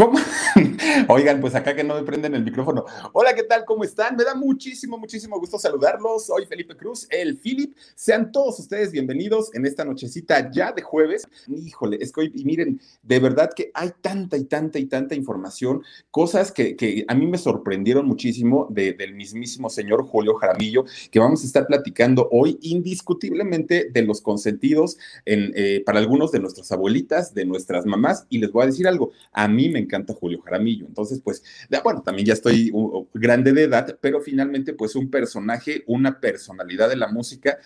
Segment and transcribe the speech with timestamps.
[0.00, 0.18] ¿Cómo?
[1.08, 2.84] Oigan, pues acá que no me prenden el micrófono.
[3.12, 3.64] Hola, ¿qué tal?
[3.64, 4.16] ¿Cómo están?
[4.16, 6.26] Me da muchísimo, muchísimo gusto saludarlos.
[6.26, 7.74] Soy Felipe Cruz, el Philip.
[7.94, 11.26] Sean todos ustedes bienvenidos en esta nochecita ya de jueves.
[11.48, 15.14] Híjole, es que hoy, y miren, de verdad que hay tanta y tanta y tanta
[15.14, 21.18] información, cosas que, que a mí me sorprendieron muchísimo del mismísimo señor Julio Jaramillo, que
[21.18, 26.70] vamos a estar platicando hoy indiscutiblemente de los consentidos en, eh, para algunos de nuestras
[26.72, 28.26] abuelitas, de nuestras mamás.
[28.28, 30.86] Y les voy a decir algo, a mí me encanta Julio Jaramillo.
[30.90, 31.42] Entonces, pues,
[31.82, 32.72] bueno, también ya estoy
[33.14, 37.58] grande de edad, pero finalmente, pues, un personaje, una personalidad de la música.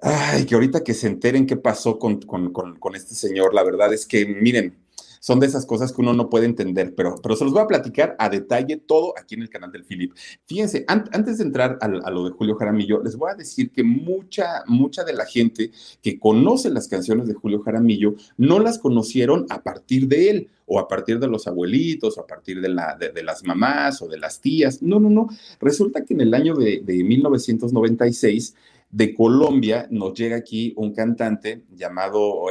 [0.00, 3.92] Ay, que ahorita que se enteren qué pasó con, con, con este señor, la verdad
[3.94, 4.79] es que, miren,
[5.20, 7.66] son de esas cosas que uno no puede entender, pero, pero se los voy a
[7.66, 10.12] platicar a detalle todo aquí en el canal del Philip.
[10.46, 13.84] Fíjense, antes de entrar a, a, lo de Julio Jaramillo, les voy a decir que
[13.84, 15.70] mucha, mucha de la gente
[16.02, 20.78] que conoce las canciones de Julio Jaramillo no las conocieron a partir de él o
[20.78, 24.18] a partir de los abuelitos, o a partir de, la, de, las mamás o de
[24.18, 24.80] las tías.
[24.80, 25.28] No, no, no.
[25.60, 28.54] Resulta que en el año de, de 1996
[28.90, 32.42] de Colombia nos llega aquí un cantante llamado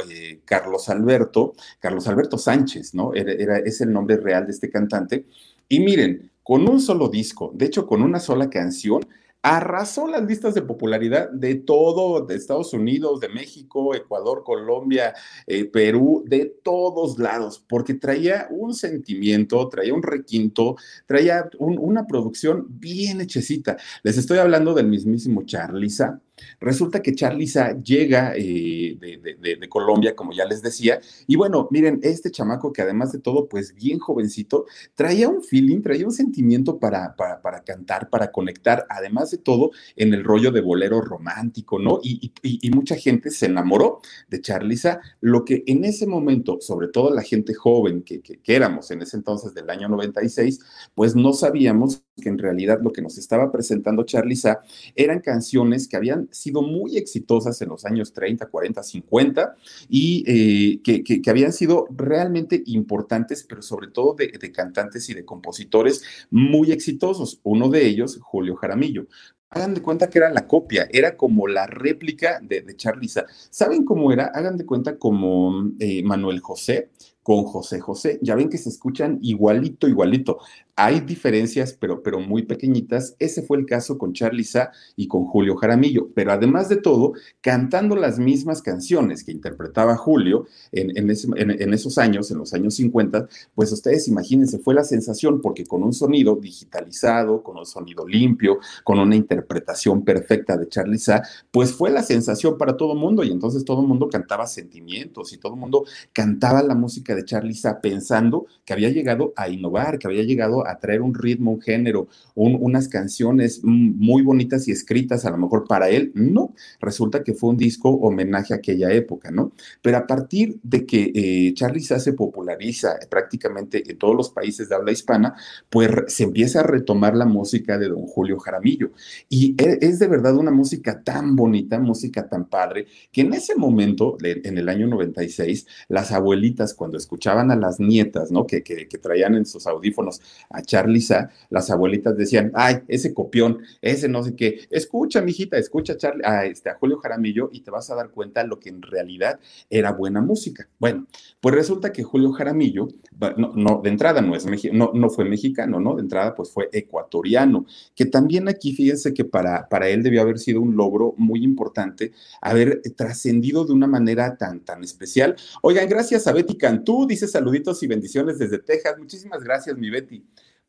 [0.44, 3.12] Carlos Alberto, Carlos Alberto Sánchez, ¿no?
[3.14, 5.26] Era, es el nombre real de este cantante.
[5.68, 9.06] Y miren, con un solo disco, de hecho con una sola canción,
[9.42, 15.14] arrasó las listas de popularidad de todo, de Estados Unidos, de México, Ecuador, Colombia,
[15.46, 22.06] eh, Perú, de todos lados, porque traía un sentimiento, traía un requinto, traía un, una
[22.06, 23.78] producción bien hechecita.
[24.02, 26.20] Les estoy hablando del mismísimo Charliza,
[26.60, 32.30] Resulta que Charliza llega eh, de, Colombia, como ya les decía, y bueno, miren, este
[32.30, 37.14] chamaco que además de todo, pues bien jovencito, traía un feeling, traía un sentimiento para,
[37.14, 42.00] para, para cantar, para conectar, además de todo, en el rollo de bolero romántico, ¿no?
[42.02, 46.88] Y, y, y mucha gente se enamoró de Charliza, lo que en ese momento, sobre
[46.88, 50.60] todo la gente joven que, que, que éramos en ese entonces del año 96,
[50.94, 54.60] pues no sabíamos que en realidad lo que nos estaba presentando Charliza
[54.94, 59.56] eran canciones que habían sido muy exitosas en los años 30, 40, 50
[59.88, 65.14] y eh, que, que, habían sido realmente importantes, pero sobre todo de, de cantantes y
[65.14, 67.40] de compositores muy exitosos.
[67.42, 69.06] Uno de ellos, Julio Jaramillo
[69.50, 73.26] hagan de cuenta que era la copia, era como la réplica de, de Charliza.
[73.50, 74.26] ¿Saben cómo era?
[74.26, 76.90] Hagan de cuenta como eh, Manuel José
[77.22, 78.18] con José José.
[78.22, 80.38] Ya ven que se escuchan igualito, igualito.
[80.82, 83.14] Hay diferencias, pero, pero muy pequeñitas.
[83.18, 86.08] Ese fue el caso con Charlie Sa y con Julio Jaramillo.
[86.14, 92.30] Pero además de todo, cantando las mismas canciones que interpretaba Julio en, en, esos años,
[92.30, 97.42] en los años 50, pues ustedes imagínense, fue la sensación porque con un sonido digitalizado,
[97.42, 102.56] con un sonido limpio, con una interpretación perfecta de Charlie Sa, pues fue la sensación
[102.56, 105.84] para todo el mundo y entonces todo el mundo cantaba sentimientos y todo el mundo
[106.14, 110.66] cantaba la música de Charlie Sa pensando que había llegado a innovar, que había llegado
[110.66, 115.38] a traer un ritmo, un género, un, unas canciones muy bonitas y escritas a lo
[115.38, 116.12] mejor para él.
[116.14, 119.52] No, resulta que fue un disco homenaje a aquella época, ¿no?
[119.82, 124.68] Pero a partir de que eh, Charlie Sa se populariza prácticamente en todos los países
[124.68, 125.34] de habla hispana,
[125.68, 128.90] pues se empieza a retomar la música de don Julio Jaramillo.
[129.28, 133.54] Y e, es de verdad una música tan bonita, música tan padre, que en ese
[133.54, 138.46] momento, en el año 96, las abuelitas cuando escuchaban a las nietas, ¿no?
[138.46, 144.08] Que, que traían en sus audífonos a Charliza, las abuelitas decían, ay, ese copión, ese
[144.08, 148.10] no sé qué, escucha, mijita, escucha a, este, Julio Jaramillo y te vas a dar
[148.10, 150.68] cuenta lo que en realidad era buena música.
[150.78, 151.06] Bueno,
[151.40, 152.88] pues resulta que Julio Jaramillo,
[153.36, 155.96] no, no de entrada no, es, no, no fue mexicano, ¿no?
[155.96, 160.38] De entrada pues fue ecuatoriano, que también aquí fíjense que para, para él debió haber
[160.38, 165.36] sido un logro muy importante haber trascendido de una manera tan, tan especial.
[165.62, 168.96] Oigan, gracias a Betty Cantú, dice saluditos y bendiciones desde Texas.
[168.98, 170.24] Muchísimas gracias, mi Betty.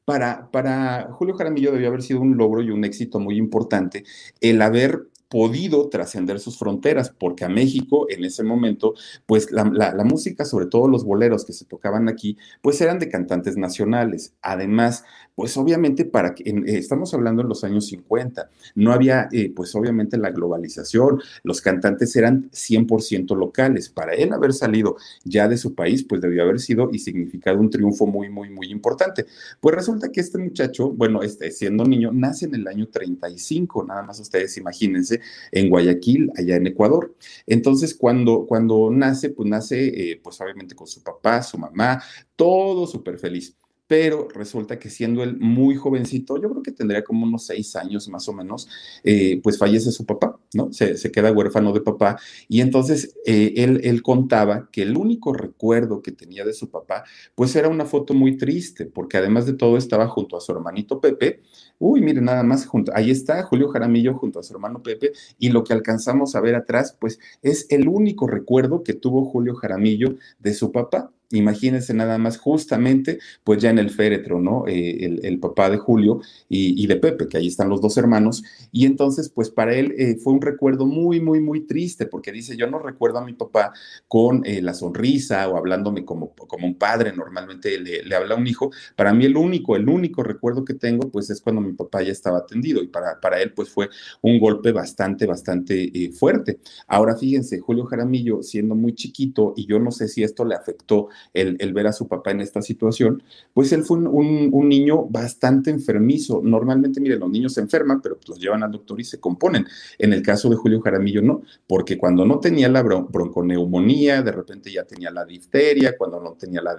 [0.05, 4.03] Para, para Julio Jaramillo debió haber sido un logro y un éxito muy importante
[4.41, 8.95] el haber podido trascender sus fronteras, porque a México en ese momento,
[9.25, 9.63] pues la,
[10.03, 14.33] música, sobre todo los boleros que se tocaban aquí, pues eran de cantantes nacionales.
[14.41, 19.53] Además, pues obviamente para que, eh, estamos hablando en los años 50, no había, eh,
[19.55, 23.87] pues obviamente la globalización, los cantantes eran 100% locales.
[23.87, 27.69] Para él haber salido ya de su país, pues debió haber sido y significado un
[27.69, 29.25] triunfo muy, muy, muy importante.
[29.61, 34.03] Pues resulta que este muchacho, bueno, este, siendo niño, nace en el año 35, nada
[34.03, 35.20] más ustedes imagínense,
[35.51, 37.15] en Guayaquil, allá en Ecuador.
[37.47, 42.01] Entonces, cuando, cuando nace, pues nace, eh, pues obviamente con su papá, su mamá,
[42.35, 43.55] todo súper feliz
[43.91, 48.07] pero resulta que siendo él muy jovencito, yo creo que tendría como unos seis años
[48.07, 48.69] más o menos,
[49.03, 50.71] eh, pues fallece su papá, ¿no?
[50.71, 52.17] Se, queda huérfano de papá
[52.47, 57.03] y entonces eh, él, contaba que el único recuerdo que tenía de su papá,
[57.35, 61.01] pues era una foto muy triste, porque además de todo estaba junto a su hermanito
[61.01, 61.41] Pepe,
[61.77, 65.49] Uy, miren, nada más, junto, ahí está Julio Jaramillo junto a su hermano Pepe, y
[65.49, 70.15] lo que alcanzamos a ver atrás, pues es el único recuerdo que tuvo Julio Jaramillo
[70.39, 71.11] de su papá.
[71.33, 74.65] Imagínense nada más, justamente, pues ya en el féretro, ¿no?
[74.67, 78.43] Eh, el, papá de Julio y, de Pepe, que ahí están los dos hermanos.
[78.71, 82.55] Y entonces, pues para él eh, fue un recuerdo muy, muy, muy triste, porque dice,
[82.57, 83.73] yo no recuerdo a mi papá
[84.07, 88.37] con eh, la sonrisa o hablándome como, como un padre, normalmente le, le, habla a
[88.37, 88.71] un hijo.
[88.95, 92.11] Para mí el único, el único recuerdo que tengo, pues es cuando mi papá ya
[92.11, 93.89] estaba atendido y para, para él, pues fue
[94.21, 96.59] un golpe bastante, bastante fuerte.
[96.87, 101.09] Ahora fíjense, Julio Jaramillo, siendo muy chiquito, y yo no sé si esto le afectó
[101.33, 103.23] el, ver a su papá en esta situación,
[103.53, 106.41] pues él fue un, niño bastante enfermizo.
[106.43, 109.65] Normalmente, mire, los niños se enferman, pero los llevan al doctor y se componen.
[109.97, 114.71] En el caso de Julio Jaramillo, no, porque cuando no tenía la bronconeumonía, de repente
[114.71, 116.77] ya tenía la difteria, cuando no tenía la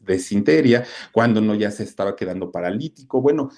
[0.00, 3.20] desinteria, cuando no ya se estaba quedando paralítico.
[3.20, 3.50] Bueno,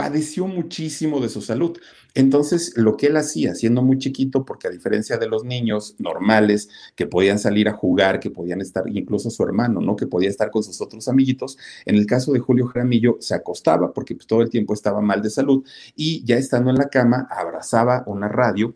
[0.00, 1.76] padeció muchísimo de su salud.
[2.14, 6.70] Entonces, lo que él hacía, siendo muy chiquito, porque a diferencia de los niños normales
[6.96, 9.96] que podían salir a jugar, que podían estar, incluso su hermano, ¿no?
[9.96, 13.92] Que podía estar con sus otros amiguitos, en el caso de Julio Jaramillo se acostaba
[13.92, 15.64] porque pues, todo el tiempo estaba mal de salud
[15.94, 18.74] y ya estando en la cama abrazaba una radio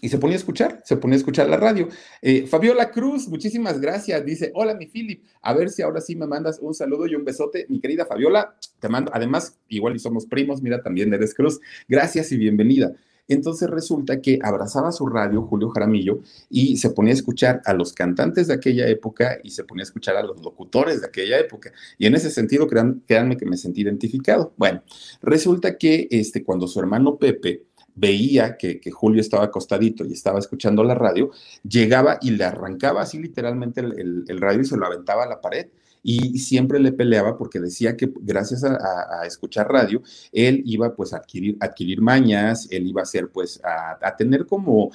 [0.00, 1.88] y se ponía a escuchar, se ponía a escuchar la radio.
[2.22, 4.24] Eh, Fabiola Cruz, muchísimas gracias.
[4.24, 7.24] Dice, hola mi Philip, a ver si ahora sí me mandas un saludo y un
[7.24, 7.66] besote.
[7.68, 11.60] Mi querida Fabiola, te mando, además, igual y somos primos, mira, también eres Cruz.
[11.88, 12.94] Gracias y bienvenida.
[13.30, 16.18] Entonces resulta que abrazaba su radio Julio Jaramillo
[16.48, 19.84] y se ponía a escuchar a los cantantes de aquella época y se ponía a
[19.84, 21.72] escuchar a los locutores de aquella época.
[21.96, 24.52] Y en ese sentido, créanme que me sentí identificado.
[24.56, 24.82] Bueno,
[25.22, 30.84] resulta que este, cuando su hermano Pepe veía que, Julio estaba acostadito y estaba escuchando
[30.84, 31.30] la radio,
[31.62, 35.68] llegaba y le arrancaba así literalmente el, radio y se lo aventaba a la pared.
[36.02, 40.02] Y siempre le peleaba porque decía que gracias a, escuchar radio,
[40.32, 44.90] él iba pues a adquirir, adquirir mañas, él iba a ser pues a, tener como,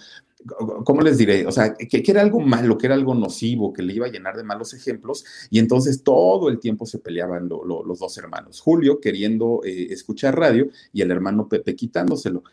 [0.84, 1.46] ¿cómo les diré?
[1.46, 4.36] O sea, que, era algo malo, que era algo nocivo, que le iba a llenar
[4.36, 5.24] de malos ejemplos.
[5.52, 10.70] Y entonces todo el tiempo se peleaban los dos hermanos, Julio queriendo eh, escuchar radio
[10.92, 12.44] y el hermano Pepe quitándoselo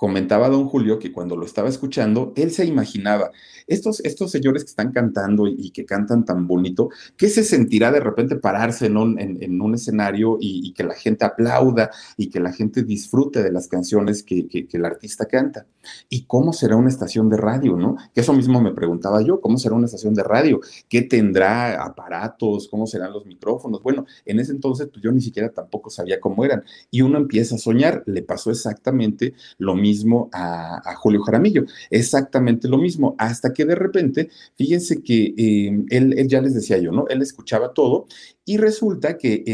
[0.00, 3.32] comentaba don Julio que cuando lo estaba escuchando, él se imaginaba,
[3.66, 6.88] estos, estos señores que están cantando y, que cantan tan bonito,
[7.18, 11.26] ¿qué se sentirá de repente pararse en un, en, un escenario y, que la gente
[11.26, 15.66] aplauda y que la gente disfrute de las canciones que, que, el artista canta?
[16.08, 17.96] ¿Y cómo será una estación de radio, no?
[18.14, 20.60] Que eso mismo me preguntaba yo, ¿cómo será una estación de radio?
[20.88, 22.68] ¿Qué tendrá aparatos?
[22.68, 23.82] ¿Cómo serán los micrófonos?
[23.82, 26.64] Bueno, en ese entonces pues yo ni siquiera tampoco sabía cómo eran.
[26.90, 32.68] Y uno empieza a soñar, le pasó exactamente lo mismo mismo a, Julio Jaramillo, exactamente
[32.68, 36.92] lo mismo, hasta que de repente, fíjense que eh, él, él, ya les decía yo,
[36.92, 37.06] ¿no?
[37.08, 38.06] Él escuchaba todo
[38.50, 39.44] y resulta que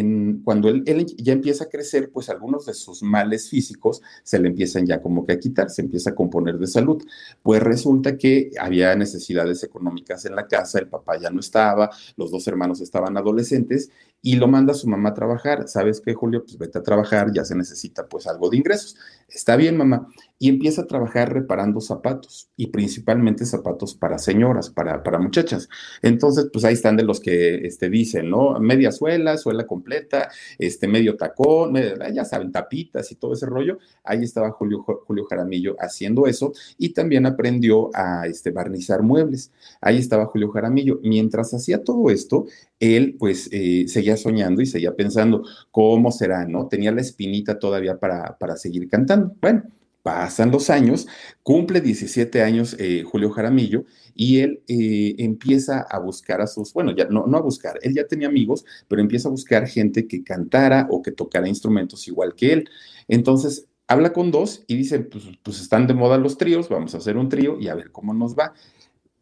[0.43, 4.87] cuando él, ya empieza a crecer, pues algunos de sus males físicos se le empiezan
[4.87, 7.03] ya como que a quitar, se empieza a componer de salud.
[7.43, 12.31] Pues resulta que había necesidades económicas en la casa, el papá ya no estaba, los
[12.31, 13.91] dos hermanos estaban adolescentes
[14.23, 15.69] y lo manda a su mamá a trabajar.
[15.69, 16.43] ¿Sabes qué, Julio?
[16.43, 18.97] Pues vete a trabajar, ya se necesita pues algo de ingresos.
[19.29, 20.09] Está bien, mamá.
[20.39, 25.69] Y empieza a trabajar reparando zapatos y principalmente zapatos para señoras, para, para muchachas.
[26.03, 28.59] Entonces, pues ahí están de los que este, dicen, ¿no?
[28.61, 31.75] Media suela, suela completa, este medio tacón,
[32.13, 33.79] ya saben, tapitas y todo ese rollo.
[34.05, 39.53] Ahí estaba Julio, Julio Jaramillo haciendo eso y también aprendió a este, barnizar muebles.
[39.81, 41.01] Ahí estaba Julio Jaramillo.
[41.03, 42.47] Mientras hacía todo esto,
[42.81, 46.69] él pues eh, seguía soñando y seguía pensando cómo será, ¿no?
[46.69, 49.35] Tenía la espinita todavía para, para seguir cantando.
[49.41, 49.65] Bueno,
[50.07, 51.09] pasan los años,
[51.43, 56.93] cumple 17 años eh, Julio Jaramillo y él eh, empieza a buscar a sus, bueno,
[56.95, 60.87] ya no, a buscar, él ya tenía amigos, pero empieza a buscar gente que cantara
[60.93, 62.71] o que tocara instrumentos igual que él.
[63.09, 66.99] Entonces, habla con dos y dice, pues, pues están de moda los tríos, vamos a
[66.99, 68.55] hacer un trío y a ver cómo nos va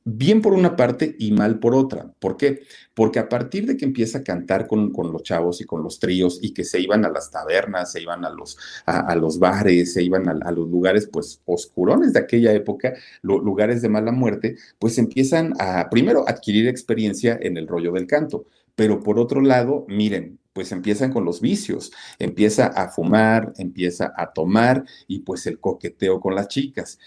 [0.04, 2.12] bien por una parte y mal por otra.
[2.18, 2.62] ¿Por qué?
[2.94, 6.38] Porque a partir de que empieza a cantar con, los chavos y con los tríos
[6.42, 10.02] y que se iban a las tabernas, se iban a los, a, los bares, se
[10.02, 15.54] iban a, los lugares pues oscurones de aquella época, lugares de mala muerte, pues empiezan
[15.58, 18.44] a primero adquirir experiencia en el rollo del canto.
[18.76, 24.32] Pero por otro lado, miren, pues empiezan con los vicios, empieza a fumar, empieza a
[24.32, 26.99] tomar y pues el coqueteo con las chicas.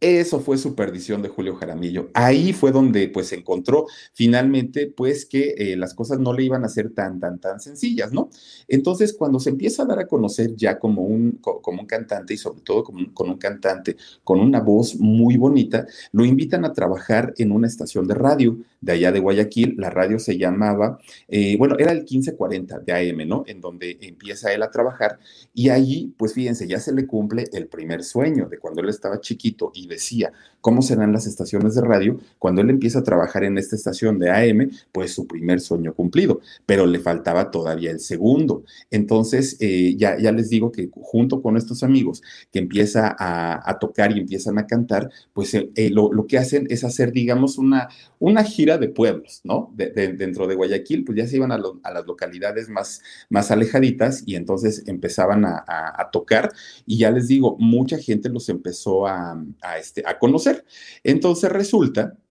[0.00, 2.10] Eso fue su perdición de Julio Jaramillo.
[2.14, 6.68] Ahí fue donde pues encontró finalmente pues que eh, las cosas no le iban a
[6.68, 8.28] ser tan, tan, tan sencillas, ¿no?
[8.68, 12.36] Entonces cuando se empieza a dar a conocer ya como un, como un cantante y
[12.36, 17.52] sobre todo con un cantante con una voz muy bonita, lo invitan a trabajar en
[17.52, 19.76] una estación de radio de allá de Guayaquil.
[19.78, 20.98] La radio se llamaba,
[21.28, 23.44] eh, bueno, era el 1540 de AM, ¿no?
[23.46, 25.18] En donde empieza él a trabajar
[25.54, 29.20] y allí pues fíjense, ya se le cumple el primer sueño de cuando él estaba
[29.20, 30.32] chiquito decía
[30.64, 34.30] cómo serán las estaciones de radio, cuando él empieza a trabajar en esta estación de
[34.30, 38.64] AM, pues su primer sueño cumplido, pero le faltaba todavía el segundo.
[38.90, 44.16] Entonces, eh, ya, ya les digo que junto con estos amigos que empieza a, tocar
[44.16, 48.42] y empiezan a cantar, pues eh, eh, lo, que hacen es hacer, digamos, una, una
[48.42, 49.70] gira de pueblos, ¿no?
[49.76, 54.84] dentro de Guayaquil, pues ya se iban a, las localidades más, más alejaditas y entonces
[54.86, 56.52] empezaban a, tocar
[56.86, 59.36] y ya les digo, mucha gente los empezó a,
[59.78, 60.64] este, a conocer.
[61.02, 62.16] Entonces resulta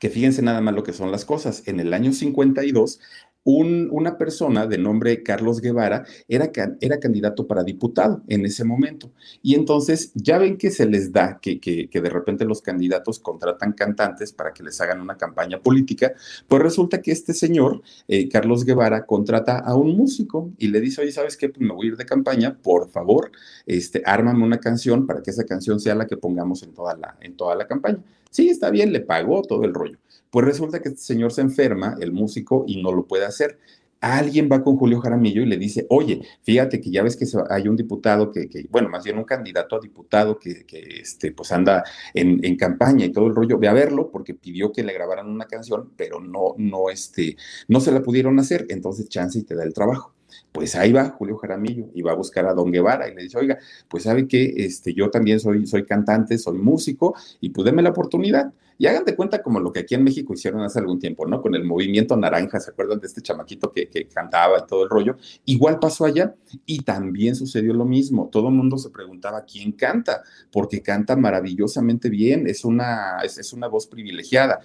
[0.00, 1.62] que fíjense nada más lo que son las cosas.
[1.66, 2.98] En el año 52,
[3.44, 9.12] una persona de nombre Carlos Guevara era, era, candidato para diputado en ese momento.
[9.42, 13.72] Y entonces ya ven que se les da que, que, de repente los candidatos contratan
[13.72, 16.12] cantantes para que les hagan una campaña política.
[16.48, 21.02] Pues resulta que este señor, eh, Carlos Guevara, contrata a un músico y le dice,
[21.02, 21.48] oye, ¿sabes qué?
[21.48, 23.32] Pues me voy a ir de campaña, por favor,
[23.66, 27.16] este, ármame una canción para que esa canción sea la que pongamos en toda la,
[27.20, 28.02] en toda la campaña.
[28.30, 29.98] Sí, está bien, le pagó todo el rollo.
[30.30, 33.58] Pues resulta que este señor se enferma, el músico, y no lo puede hacer.
[34.00, 37.68] Alguien va con Julio Jaramillo y le dice, oye, fíjate que ya ves que hay
[37.68, 40.64] un diputado que, bueno, más bien un candidato a diputado que,
[41.00, 41.84] este, pues anda
[42.14, 45.28] en, en, campaña y todo el rollo, ve a verlo porque pidió que le grabaran
[45.28, 47.36] una canción, pero no, no, este,
[47.68, 50.14] no se la pudieron hacer, entonces chance y te da el trabajo.
[50.52, 53.38] Pues ahí va Julio Jaramillo y va a buscar a Don Guevara y le dice,
[53.38, 57.82] oiga, pues sabe que este, yo también soy, soy cantante, soy músico y pues déme
[57.82, 58.52] la oportunidad.
[58.80, 61.42] Y hagan de cuenta como lo que aquí en México hicieron hace algún tiempo, ¿no?
[61.42, 65.18] Con el movimiento naranja, ¿se acuerdan de este chamaquito que, cantaba y todo el rollo?
[65.44, 66.34] Igual pasó allá
[66.64, 68.30] y también sucedió lo mismo.
[68.32, 73.66] Todo el mundo se preguntaba quién canta, porque canta maravillosamente bien, es una, es, una
[73.68, 74.60] voz privilegiada.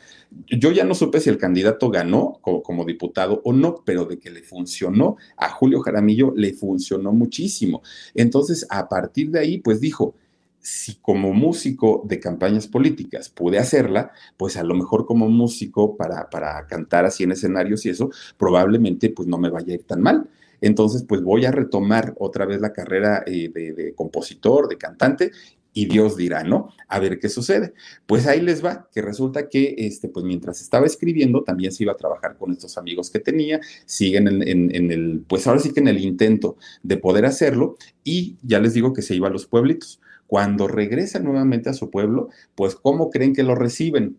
[0.47, 4.17] Yo ya no supe si el candidato ganó como, como diputado o no, pero de
[4.17, 7.81] que le funcionó a Julio Jaramillo, le funcionó muchísimo.
[8.13, 10.15] Entonces, a partir de ahí, pues dijo,
[10.65, 16.27] si como músico de campañas políticas pude hacerla, pues a lo mejor como músico para,
[16.31, 20.01] para cantar así en escenarios y eso, probablemente pues no me vaya a ir tan
[20.01, 20.27] mal.
[20.61, 25.31] Entonces, pues voy a retomar otra vez la carrera eh, de, compositor, de cantante,
[25.71, 26.69] y Dios dirá, ¿no?
[26.87, 27.73] A ver qué sucede.
[28.07, 31.91] Pues ahí les va, que resulta que, este, pues mientras estaba escribiendo, también se iba
[31.91, 35.81] a trabajar con estos amigos que tenía, siguen en, en el, pues ahora sí que
[35.81, 39.45] en el intento de poder hacerlo, y ya les digo que se iba a los
[39.45, 39.99] pueblitos.
[40.27, 44.17] Cuando regresa nuevamente a su pueblo, pues ¿cómo creen que lo reciben?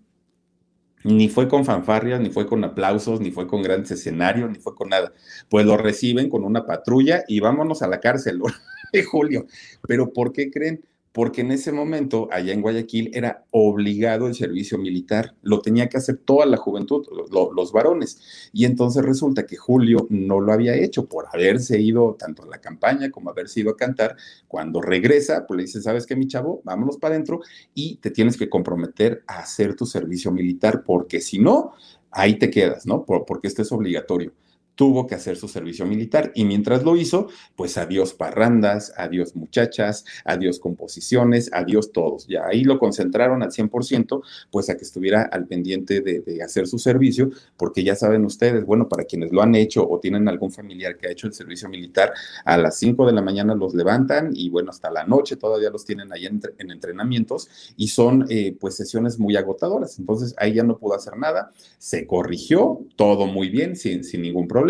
[1.04, 4.74] Ni fue con fanfarrias, ni fue con aplausos, ni fue con grandes escenarios, ni fue
[4.74, 5.12] con nada.
[5.48, 8.40] Pues lo reciben con una patrulla y vámonos a la cárcel,
[8.92, 9.46] de Julio.
[9.86, 10.84] Pero ¿por qué creen?
[11.16, 15.96] Porque en ese momento, allá en Guayaquil, era obligado el servicio militar, lo tenía que
[15.96, 18.50] hacer toda la juventud, los varones.
[18.52, 22.60] Y entonces resulta que Julio no lo había hecho por haberse ido tanto a la
[22.60, 24.14] campaña como haberse ido a cantar.
[24.46, 26.60] Cuando regresa, pues le dice, ¿sabes qué, mi chavo?
[26.64, 27.40] Vámonos para adentro
[27.72, 31.72] y te tienes que comprometer a hacer tu servicio militar, porque si no,
[32.10, 33.06] ahí te quedas, ¿no?
[33.06, 34.34] porque esto es obligatorio
[34.76, 40.04] tuvo que hacer su servicio militar y mientras lo hizo, pues adiós parrandas, adiós muchachas,
[40.24, 42.26] adiós composiciones, adiós todos.
[42.28, 46.78] Ya ahí lo concentraron al 100%, pues a que estuviera al pendiente de, hacer su
[46.78, 50.96] servicio, porque ya saben ustedes, bueno, para quienes lo han hecho o tienen algún familiar
[50.98, 52.12] que ha hecho el servicio militar,
[52.44, 55.86] a las 5 de la mañana los levantan y bueno, hasta la noche todavía los
[55.86, 59.98] tienen ahí en, en entrenamientos y son eh, pues sesiones muy agotadoras.
[59.98, 64.46] Entonces ahí ya no pudo hacer nada, se corrigió, todo muy bien, sin, sin ningún
[64.46, 64.65] problema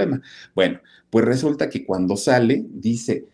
[0.55, 3.25] Bueno, pues resulta que cuando sale, dice,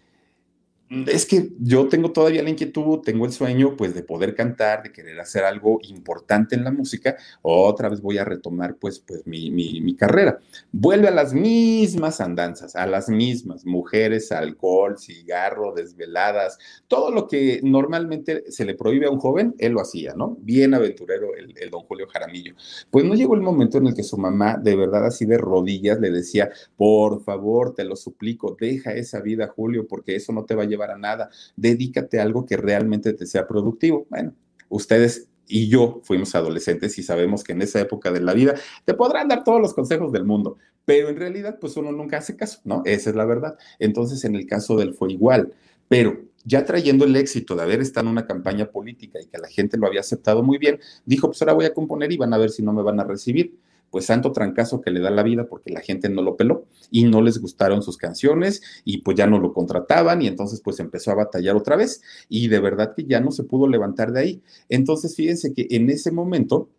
[1.06, 4.92] es que yo tengo todavía la inquietud, tengo el sueño, pues, de poder cantar, de
[4.92, 7.16] querer hacer algo importante en la música.
[7.40, 10.38] Otra vez voy a retomar, pues, pues mi, mi, mi carrera.
[10.70, 16.58] Vuelve a las mismas andanzas, a las mismas mujeres, alcohol, cigarro, desveladas,
[16.88, 20.36] todo lo que normalmente se le prohíbe a un joven, él lo hacía, ¿no?
[20.40, 22.54] Bien aventurero el, el don Julio Jaramillo.
[22.90, 25.98] Pues no llegó el momento en el que su mamá, de verdad, así de rodillas,
[26.00, 30.54] le decía, por favor, te lo suplico, deja esa vida, Julio, porque eso no te
[30.54, 34.06] va a llevar a nada, dedícate a algo que realmente te sea productivo.
[34.10, 34.34] Bueno,
[34.68, 38.94] ustedes y yo fuimos adolescentes y sabemos que en esa época de la vida te
[38.94, 42.60] podrán dar todos los consejos del mundo, pero en realidad pues uno nunca hace caso,
[42.64, 42.82] ¿no?
[42.84, 43.58] Esa es la verdad.
[43.78, 45.52] Entonces en el caso del fue igual,
[45.88, 49.48] pero ya trayendo el éxito de haber estado en una campaña política y que la
[49.48, 52.38] gente lo había aceptado muy bien, dijo, pues ahora voy a componer y van a
[52.38, 53.56] ver si no me van a recibir
[53.92, 57.04] pues santo trancazo que le da la vida porque la gente no lo peló y
[57.04, 61.12] no les gustaron sus canciones y pues ya no lo contrataban y entonces pues empezó
[61.12, 64.42] a batallar otra vez y de verdad que ya no se pudo levantar de ahí.
[64.70, 66.70] Entonces fíjense que en ese momento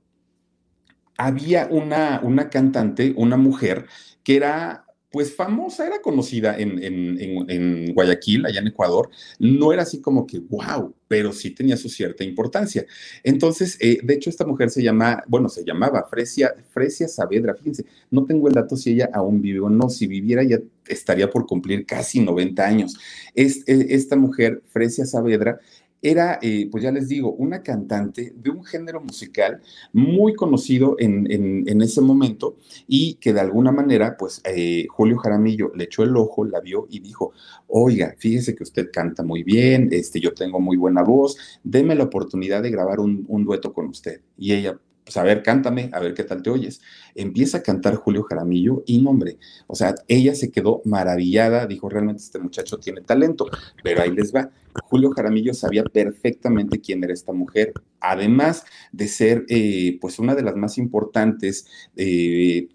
[1.15, 3.85] había una, una cantante, una mujer
[4.23, 4.82] que era
[5.13, 10.25] pues famosa, era conocida en, en, en, Guayaquil, allá en Ecuador, no era así como
[10.25, 12.83] que, wow, pero sí tenía su cierta importancia.
[13.23, 17.85] Entonces, eh, de hecho, esta mujer se llama, bueno, se llamaba Fresia, Fresia Saavedra, fíjense,
[18.09, 21.45] no tengo el dato si ella aún vive o no, si viviera ya estaría por
[21.45, 22.97] cumplir casi 90 años.
[23.35, 25.59] Es, eh, esta mujer, Fresia Saavedra,
[26.03, 29.61] era, eh, pues ya les digo, una cantante de un género musical
[29.93, 32.57] muy conocido en, en, ese momento
[32.87, 36.87] y que de alguna manera, pues eh, Julio Jaramillo le echó el ojo, la vio
[36.89, 37.31] y dijo,
[37.67, 42.03] oiga, fíjese que usted canta muy bien, este, yo tengo muy buena voz, deme la
[42.03, 44.19] oportunidad de grabar un, un dueto con usted.
[44.37, 46.81] Y ella, pues a ver, cántame, a ver qué tal te oyes.
[47.15, 52.21] Empieza a cantar Julio Jaramillo y nombre, o sea, ella se quedó maravillada, dijo, realmente
[52.23, 53.47] este muchacho tiene talento,
[53.83, 54.49] pero ahí les va.
[54.85, 60.41] Julio Jaramillo sabía perfectamente quién era esta mujer, además de ser eh, pues una de
[60.41, 62.69] las más importantes eh,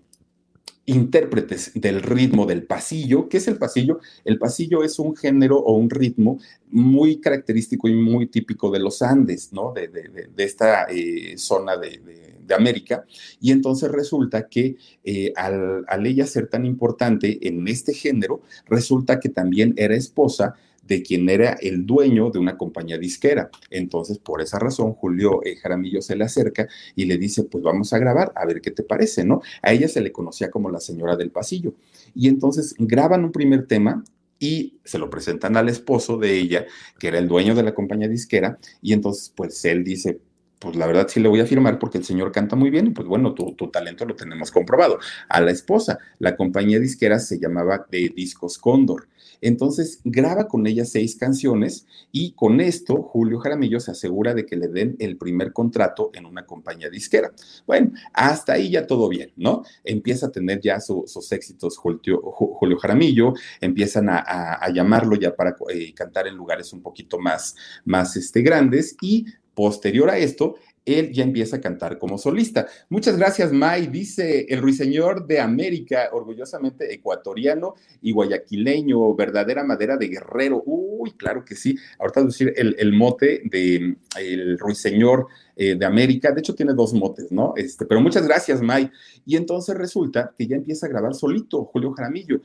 [0.88, 3.28] intérpretes del ritmo del pasillo.
[3.28, 4.00] ¿Qué es el pasillo?
[4.24, 6.38] El pasillo es un género o un ritmo
[6.70, 9.72] muy característico y muy típico de los Andes, ¿no?
[9.72, 13.04] De, esta eh, zona de, América.
[13.42, 19.20] Y entonces resulta que eh, al, al ella ser tan importante en este género, resulta
[19.20, 20.54] que también era esposa
[20.88, 23.50] de quien era el dueño de una compañía disquera.
[23.70, 27.92] Entonces, por esa razón, Julio eh, Jaramillo se le acerca y le dice, pues vamos
[27.92, 29.42] a grabar, a ver qué te parece, ¿no?
[29.62, 31.74] A ella se le conocía como la señora del pasillo.
[32.14, 34.02] Y entonces graban un primer tema
[34.40, 36.66] y se lo presentan al esposo de ella,
[36.98, 40.20] que era el dueño de la compañía disquera, y entonces pues él dice,
[40.58, 42.90] pues la verdad sí le voy a firmar porque el señor canta muy bien y
[42.90, 44.98] pues bueno, tu, tu, talento lo tenemos comprobado.
[45.28, 49.08] A la esposa, la compañía disquera se llamaba de Discos Cóndor.
[49.40, 54.56] Entonces graba con ella seis canciones y con esto Julio Jaramillo se asegura de que
[54.56, 57.32] le den el primer contrato en una compañía disquera.
[57.66, 59.64] Bueno, hasta ahí ya todo bien, ¿no?
[59.84, 64.18] Empieza a tener ya sus éxitos Julio, Jaramillo, empiezan a,
[64.54, 69.26] a, llamarlo ya para eh, cantar en lugares un poquito más, más este, grandes y
[69.58, 70.54] Posterior a esto,
[70.88, 72.66] él ya empieza a cantar como solista.
[72.88, 73.88] Muchas gracias, May.
[73.88, 80.62] Dice el ruiseñor de América, orgullosamente ecuatoriano y guayaquileño, verdadera madera de guerrero.
[80.64, 81.76] Uy, claro que sí.
[81.98, 86.30] Ahorita decir el, el mote de el ruiseñor eh, de América.
[86.30, 87.52] De hecho, tiene dos motes, ¿no?
[87.56, 88.90] Este, pero muchas gracias, May.
[89.26, 92.40] Y entonces resulta que ya empieza a grabar solito Julio Jaramillo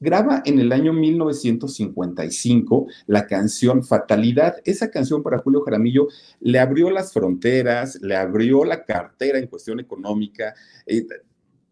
[0.00, 4.56] graba en el año 1955 la canción Fatalidad.
[4.64, 6.08] Esa canción para Julio Jaramillo
[6.40, 10.54] le abrió las fronteras, le abrió la cartera en cuestión económica.
[10.86, 11.06] Eh,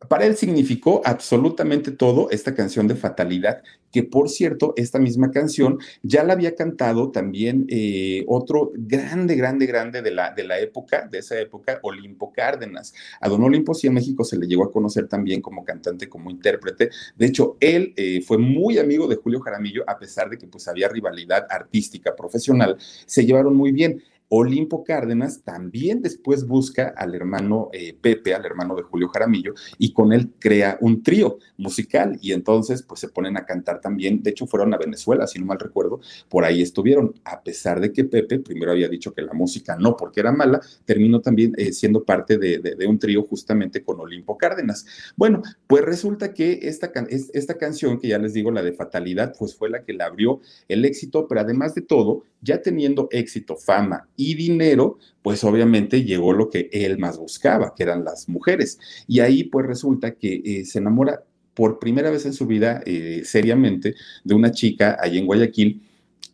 [0.07, 5.79] para él significó absolutamente todo esta canción de Fatalidad, que por cierto, esta misma canción
[6.03, 11.09] ya la había cantado también eh, otro grande, grande, grande de la, de la época,
[11.11, 12.95] de esa época, Olimpo Cárdenas.
[13.21, 16.31] A don Olimpo sí en México se le llegó a conocer también como cantante, como
[16.31, 16.91] intérprete.
[17.17, 20.69] De hecho, él eh, fue muy amigo de Julio Jaramillo, a pesar de que pues
[20.69, 27.71] había rivalidad artística, profesional, se llevaron muy bien Olimpo Cárdenas también después busca al hermano
[27.73, 32.33] eh, Pepe, al hermano de Julio Jaramillo, y con él crea un trío musical y
[32.33, 35.59] entonces pues se ponen a cantar también, de hecho fueron a Venezuela, si no mal
[35.59, 39.77] recuerdo, por ahí estuvieron, a pesar de que Pepe primero había dicho que la música
[39.77, 44.01] no, porque era mala, terminó también eh, siendo parte de, de, un trío justamente con
[44.01, 44.87] Olimpo Cárdenas.
[45.17, 49.55] Bueno, pues resulta que esta, esta canción, que ya les digo, la de Fatalidad, pues
[49.55, 54.09] fue la que le abrió el éxito, pero además de todo, ya teniendo éxito, fama
[54.19, 58.79] y dinero, pues obviamente llegó lo que él más buscaba, que eran las mujeres.
[59.07, 61.23] Y ahí pues resulta que eh, se enamora
[61.55, 65.83] por primera vez en su vida eh, seriamente de una chica allí en Guayaquil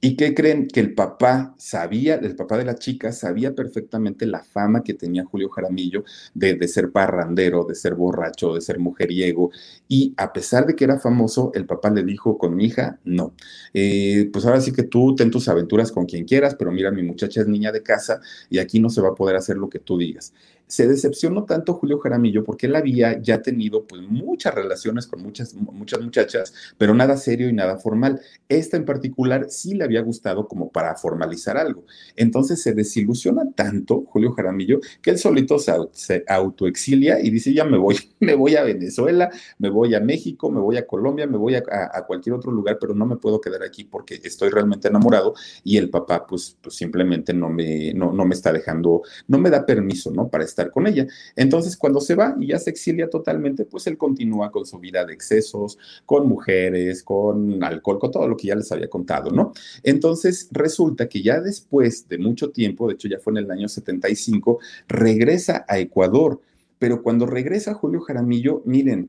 [0.05, 0.69] ¿Y qué creen?
[0.69, 5.25] Que el papá sabía, el papá de la chica sabía perfectamente la fama que tenía
[5.25, 9.51] Julio Jaramillo de, de, ser parrandero, de ser borracho, de ser mujeriego.
[9.89, 13.33] Y a pesar de que era famoso, el papá le dijo con mi hija, no.
[13.73, 17.03] Eh, pues ahora sí que tú ten tus aventuras con quien quieras, pero mira, mi
[17.03, 19.79] muchacha es niña de casa y aquí no se va a poder hacer lo que
[19.79, 20.35] tú digas
[20.67, 25.55] se decepcionó tanto Julio Jaramillo porque él había ya tenido pues muchas relaciones con muchas,
[25.55, 28.21] muchas muchachas, pero nada serio y nada formal.
[28.49, 31.85] Esta en particular sí le había gustado como para formalizar algo.
[32.17, 37.79] Entonces se desilusiona tanto Julio Jaramillo que él solito se, autoexilia y dice, ya me
[37.79, 41.55] voy, me voy a Venezuela, me voy a México, me voy a Colombia, me voy
[41.57, 41.63] a,
[42.07, 45.91] cualquier otro lugar, pero no me puedo quedar aquí porque estoy realmente enamorado y el
[45.91, 50.11] papá pues, pues simplemente no me, no, no me está dejando, no me da permiso,
[50.11, 50.29] ¿no?
[50.29, 51.07] Para estar con ella.
[51.37, 55.05] Entonces, cuando se va y ya se exilia totalmente, pues él continúa con su vida
[55.05, 59.53] de excesos, con mujeres, con alcohol, con todo lo que ya les había contado, ¿no?
[59.83, 63.69] Entonces, resulta que ya después de mucho tiempo, de hecho ya fue en el año
[63.69, 66.41] 75, regresa a Ecuador.
[66.79, 69.09] Pero cuando regresa Julio Jaramillo, miren,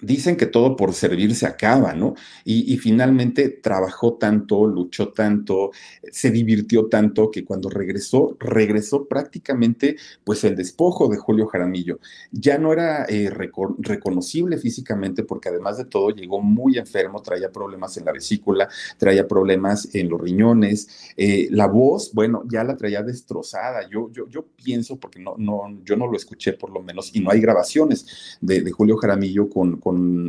[0.00, 2.14] dicen que todo por servir se acaba, ¿no?
[2.44, 5.72] Y, finalmente trabajó tanto, luchó tanto,
[6.12, 11.98] se divirtió tanto que cuando regresó, regresó prácticamente pues el despojo de Julio Jaramillo.
[12.30, 17.96] Ya no era eh, reconocible físicamente porque además de todo llegó muy enfermo, traía problemas
[17.96, 23.02] en la vesícula, traía problemas en los riñones, eh, la voz, bueno, ya la traía
[23.02, 23.88] destrozada.
[23.90, 27.20] Yo, yo, yo pienso, porque no, no, yo no lo escuché por lo menos, y
[27.20, 29.80] no hay grabaciones de, Julio Jaramillo con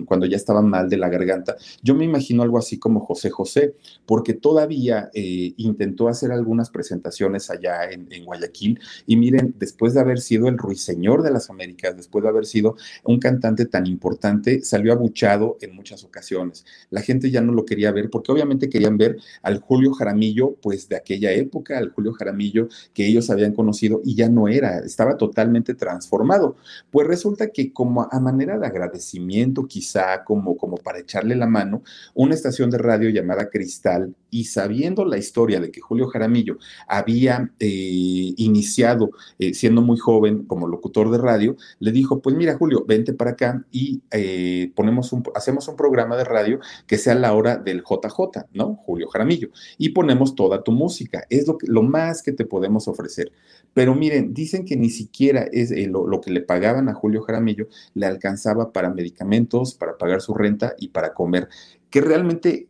[0.06, 1.56] cuando ya estaba mal de la garganta.
[1.82, 7.50] Yo me imagino algo así como José José, porque todavía eh, intentó hacer algunas presentaciones
[7.50, 12.24] allá en, Guayaquil y miren, después de haber sido el ruiseñor de las Américas, después
[12.24, 16.66] de haber sido un cantante tan importante, salió abuchado en muchas ocasiones.
[16.90, 20.90] La gente ya no lo quería ver porque obviamente querían ver al Julio Jaramillo, pues
[20.90, 25.18] de aquella época, al Julio Jaramillo que ellos habían conocido y ya no era, estaba
[25.18, 26.56] totalmente transformado.
[26.92, 31.84] Pues resulta que como a manera de agradecimiento, quizá como, como para echarle la mano,
[32.14, 36.58] una estación de radio llamada Cristal y sabiendo la historia de que Julio Jaramillo
[36.88, 42.58] había eh, iniciado eh, siendo muy joven como locutor de radio, le dijo, pues mira
[42.58, 47.16] Julio, vente para acá y eh, ponemos un, hacemos un programa de radio que sea
[47.16, 48.76] la hora del JJ, ¿no?
[48.76, 53.32] Julio Jaramillo, y ponemos toda tu música, es lo, lo más que te podemos ofrecer.
[53.74, 57.68] Pero miren, dicen que ni siquiera es lo, lo que le pagaban a Julio Jaramillo
[57.94, 61.48] le alcanzaba para medicamentos, para pagar su renta y para comer,
[61.90, 62.70] que realmente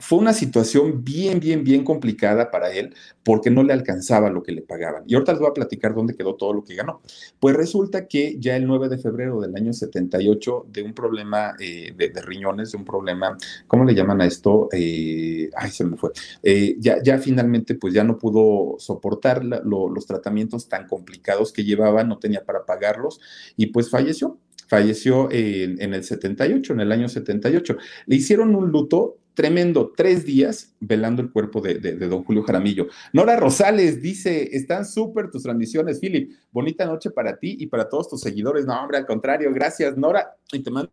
[0.00, 4.52] fue una situación bien, bien, bien complicada para él porque no le alcanzaba lo que
[4.52, 5.04] le pagaban.
[5.06, 7.02] Y ahorita les voy a platicar dónde quedó todo lo que ganó.
[7.38, 11.92] Pues resulta que ya el 9 de febrero del año 78, de un problema eh,
[11.94, 14.68] de, riñones, de un problema, ¿cómo le llaman a esto?
[14.72, 16.12] Eh, ay, se me fue.
[16.42, 22.04] Eh, ya, ya finalmente, pues ya no pudo soportar los tratamientos tan complicados que llevaba,
[22.04, 23.20] no tenía para pagarlos
[23.56, 24.38] y pues falleció
[24.70, 27.76] falleció en, el 78, en el año 78.
[28.06, 32.86] Le hicieron un luto tremendo, tres días velando el cuerpo de, don Julio Jaramillo.
[33.12, 36.30] Nora Rosales dice, están súper tus transmisiones, Philip.
[36.52, 38.64] Bonita noche para ti y para todos tus seguidores.
[38.64, 40.36] No, hombre, al contrario, gracias, Nora.
[40.52, 40.92] Y te mando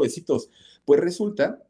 [0.00, 0.48] besitos.
[0.84, 1.60] Pues resulta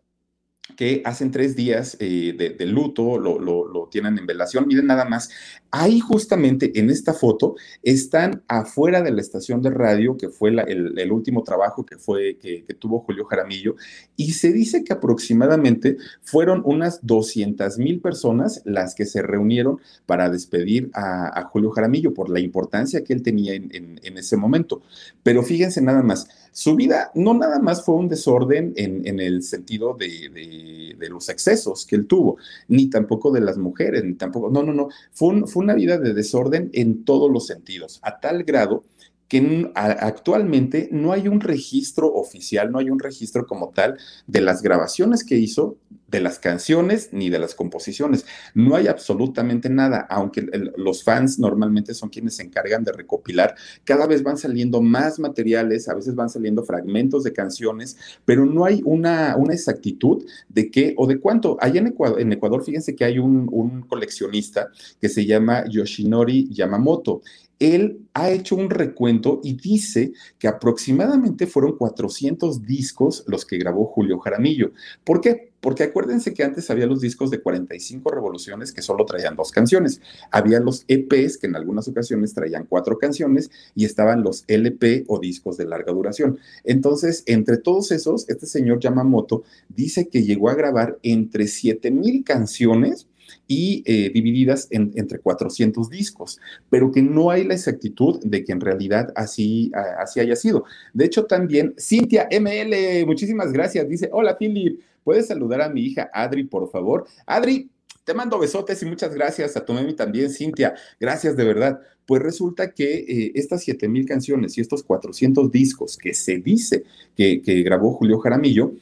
[0.77, 4.67] que hacen tres días eh, de, luto, lo, tienen en velación.
[4.67, 5.31] Miren nada más,
[5.71, 11.13] ahí justamente en esta foto están afuera de la estación de radio, que fue el,
[11.13, 13.77] último trabajo que, fue, que, tuvo Julio Jaramillo,
[14.17, 20.29] y se dice que aproximadamente fueron unas 200 mil personas las que se reunieron para
[20.29, 24.83] despedir a, Julio Jaramillo por la importancia que él tenía en, ese momento.
[25.23, 29.97] Pero fíjense nada más, su vida no nada más fue un desorden en, el sentido
[29.99, 32.37] de, los excesos que él tuvo,
[32.69, 36.15] ni tampoco de las mujeres, ni tampoco, no, no, no, fue, fue una vida de
[36.15, 38.85] desorden en todos los sentidos, a tal grado
[39.31, 43.97] que actualmente no hay un registro oficial, no hay un registro como tal
[44.27, 45.77] de las grabaciones que hizo,
[46.11, 48.27] de las canciones ni de las composiciones.
[48.55, 50.47] No hay absolutamente nada, aunque
[50.77, 53.55] los fans normalmente son quienes se encargan de recopilar.
[53.85, 58.65] Cada vez van saliendo más materiales, a veces van saliendo fragmentos de canciones, pero no
[58.65, 61.57] hay una, una exactitud de qué o de cuánto.
[61.61, 64.69] Allá en Ecuador, en Ecuador fíjense que hay un, un coleccionista
[65.01, 67.23] que se llama Yoshinori Yamamoto
[67.61, 73.85] él ha hecho un recuento y dice que aproximadamente fueron 400 discos los que grabó
[73.85, 74.73] Julio Jaramillo.
[75.05, 75.53] ¿Por qué?
[75.61, 80.01] Porque acuérdense que antes había los discos de 45 revoluciones que solo traían dos canciones.
[80.31, 85.21] Había los EPs que en algunas ocasiones traían cuatro canciones y estaban los LP o
[85.21, 86.39] discos de larga duración.
[86.65, 93.07] Entonces, entre todos esos, este señor Yamamoto dice que llegó a grabar entre 7000 canciones
[93.47, 98.61] y eh, divididas entre 400 discos, pero que no hay la exactitud de que en
[98.61, 100.65] realidad así, así haya sido.
[100.93, 106.11] De hecho, también Cintia ML, muchísimas gracias, dice, hola Philip, ¿puedes saludar a mi hija
[106.13, 107.07] Adri, por favor?
[107.27, 107.71] Adri,
[108.05, 110.75] te mando besotes y muchas gracias a tu mami también, Cintia.
[110.99, 111.81] Gracias de verdad.
[112.07, 116.85] Pues resulta que eh, estas 7000 canciones y estos 400 discos que se dice
[117.17, 118.73] que, que grabó Julio Jaramillo,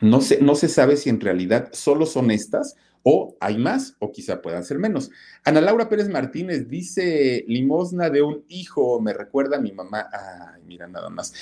[0.00, 2.76] no se, no se sabe si en realidad solo son estas
[3.10, 5.10] o hay más, o quizá puedan ser menos.
[5.42, 10.10] Ana Laura Pérez Martínez dice, limosna de un hijo, me recuerda a mi mamá.
[10.12, 11.32] Ay, mira nada más.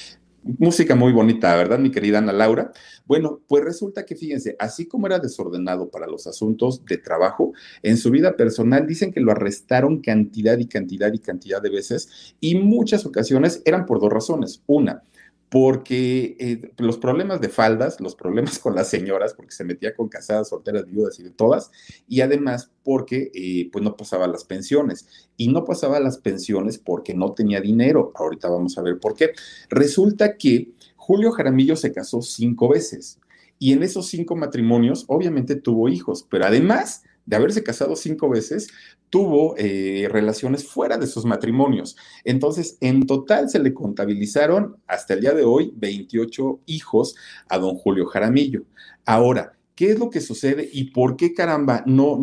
[0.44, 2.70] Música muy bonita, ¿verdad, mi querida Ana Laura?
[3.04, 7.52] Bueno, pues resulta que fíjense, así como era desordenado para los asuntos de trabajo,
[7.82, 12.36] en su vida personal dicen que lo arrestaron cantidad y cantidad y cantidad de veces
[12.38, 14.62] y muchas ocasiones eran por dos razones.
[14.68, 15.02] Una,
[15.48, 20.08] porque eh, los problemas de faldas, los problemas con las señoras, porque se metía con
[20.08, 21.70] casadas, solteras, viudas y de todas,
[22.08, 25.06] y además porque eh, pues no pasaba las pensiones.
[25.36, 28.12] Y no pasaba las pensiones porque no tenía dinero.
[28.14, 29.32] Ahorita vamos a ver por qué.
[29.68, 33.20] Resulta que Julio Jaramillo se casó cinco veces
[33.58, 38.68] y en esos cinco matrimonios obviamente tuvo hijos, pero además de haberse casado cinco veces,
[39.10, 41.96] tuvo eh, relaciones fuera de sus matrimonios.
[42.24, 47.16] Entonces, en total se le contabilizaron hasta el día de hoy 28 hijos
[47.48, 48.62] a don Julio Jaramillo.
[49.04, 52.18] Ahora, ¿Qué es lo que sucede y por qué caramba no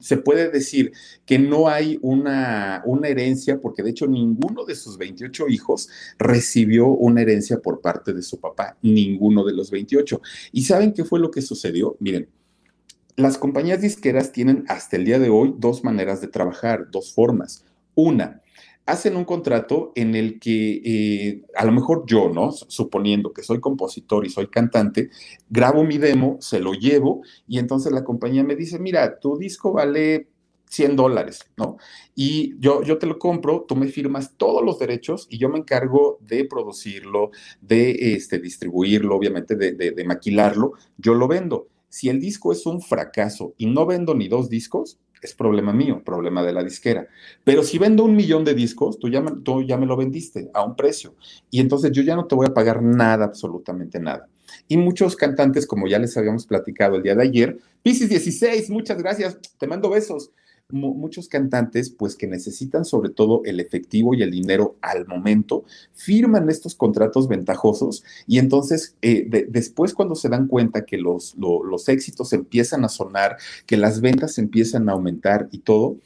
[0.00, 0.92] se puede decir
[1.24, 3.58] que no hay una, una, herencia?
[3.58, 8.38] Porque de hecho ninguno de sus 28 hijos recibió una herencia por parte de su
[8.38, 10.20] papá, ninguno de los 28.
[10.52, 11.96] ¿Y saben qué fue lo que sucedió?
[11.98, 12.28] Miren,
[13.16, 17.64] las compañías disqueras tienen hasta el día de hoy dos maneras de trabajar, dos formas.
[17.94, 18.42] Una,
[18.86, 22.52] hacen un contrato en el que eh, a lo mejor yo, ¿no?
[22.52, 25.10] Suponiendo que soy compositor y soy cantante,
[25.48, 29.72] grabo mi demo, se lo llevo y entonces la compañía me dice, mira, tu disco
[29.72, 30.28] vale
[30.70, 31.76] 100 dólares, ¿no?
[32.14, 35.58] Y yo, yo te lo compro, tú me firmas todos los derechos y yo me
[35.58, 41.68] encargo de producirlo, de este, distribuirlo, obviamente de, de maquilarlo, yo lo vendo.
[41.92, 46.02] Si el disco es un fracaso y no vendo ni dos discos, es problema mío,
[46.02, 47.06] problema de la disquera.
[47.44, 51.14] Pero si vendo un millón de discos, tú ya, me, lo vendiste a un precio.
[51.50, 54.26] Y entonces yo ya no te voy a pagar nada, absolutamente nada.
[54.68, 58.96] Y muchos cantantes, como ya les habíamos platicado el día de ayer, Pisces 16, muchas
[58.96, 60.30] gracias, te mando besos
[60.72, 66.48] muchos cantantes, pues que necesitan sobre todo el efectivo y el dinero al momento, firman
[66.48, 72.32] estos contratos ventajosos y entonces eh, después cuando se dan cuenta que los, los éxitos
[72.32, 75.96] empiezan a sonar, que las ventas empiezan a aumentar y todo,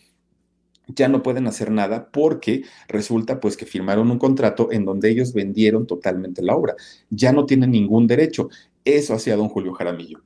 [0.88, 5.32] ya no pueden hacer nada porque resulta pues que firmaron un contrato en donde ellos
[5.32, 6.76] vendieron totalmente la obra.
[7.10, 8.50] Ya no tienen ningún derecho.
[8.84, 10.22] Eso hacía don Julio Jaramillo.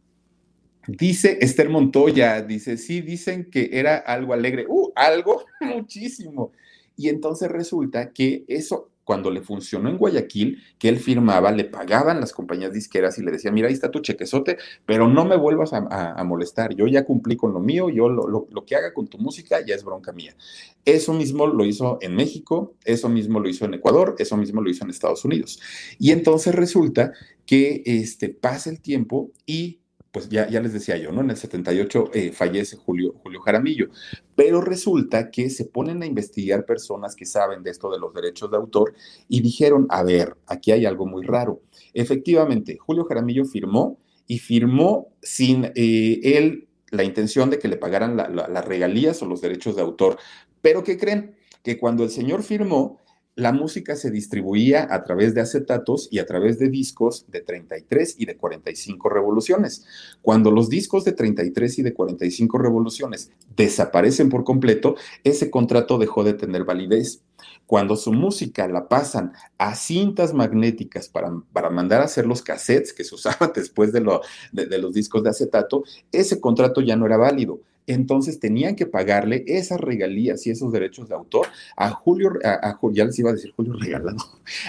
[0.99, 4.67] Dice Esther Montoya, dice, sí, dicen que era algo alegre.
[4.69, 6.51] Uh, algo muchísimo.
[6.97, 12.19] Y entonces resulta que eso, cuando le funcionó en Guayaquil, que él firmaba, le pagaban
[12.19, 15.73] las compañías disqueras y le decían, mira, ahí está tu chequezote, pero no me vuelvas
[15.73, 19.17] a, molestar, yo ya cumplí con lo mío, yo lo, lo, que haga con tu
[19.19, 20.35] música ya es bronca mía.
[20.85, 24.69] Eso mismo lo hizo en México, eso mismo lo hizo en Ecuador, eso mismo lo
[24.71, 25.61] hizo en Estados Unidos.
[26.01, 27.13] Y entonces resulta
[27.47, 29.80] que este, pasa el tiempo y
[30.13, 31.21] pues ya, ya les decía yo, ¿no?
[31.21, 33.89] En el 78 eh, fallece Julio, Julio Jaramillo,
[34.35, 38.51] pero resulta que se ponen a investigar personas que saben de esto de los derechos
[38.51, 38.95] de autor
[39.29, 41.63] y dijeron, a ver, aquí hay algo muy raro.
[41.95, 48.17] Efectivamente, Julio Jaramillo firmó y firmó sin eh, él la intención de que le pagaran
[48.17, 50.19] las regalías o los derechos de autor.
[50.61, 51.37] Pero ¿qué creen?
[51.63, 52.99] Que cuando el señor firmó,
[53.41, 58.17] la música se distribuía a través de acetatos y a través de discos de 33
[58.19, 59.85] y de 45 revoluciones.
[60.23, 66.23] Cuando los discos de 33 y de 45 revoluciones desaparecen por completo, ese contrato dejó
[66.23, 67.23] de tener validez.
[67.67, 72.93] Cuando su música la pasan a cintas magnéticas para, para mandar a hacer los cassettes
[72.93, 74.01] que se usaban después de,
[74.53, 79.45] de los discos de acetato, ese contrato ya no era válido entonces tenían que pagarle
[79.47, 83.53] esas regalías y esos derechos de autor a Julio, a, ya les iba a decir
[83.57, 84.19] Julio regalado,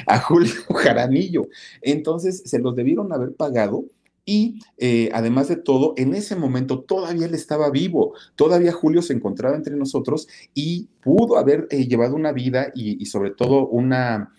[0.08, 1.48] a Julio Jaramillo.
[1.82, 3.86] Entonces se los debieron haber pagado
[4.26, 9.14] y eh, además de todo, en ese momento todavía él estaba vivo, todavía Julio se
[9.14, 14.32] encontraba entre nosotros y pudo haber eh, llevado una vida y, sobre todo una,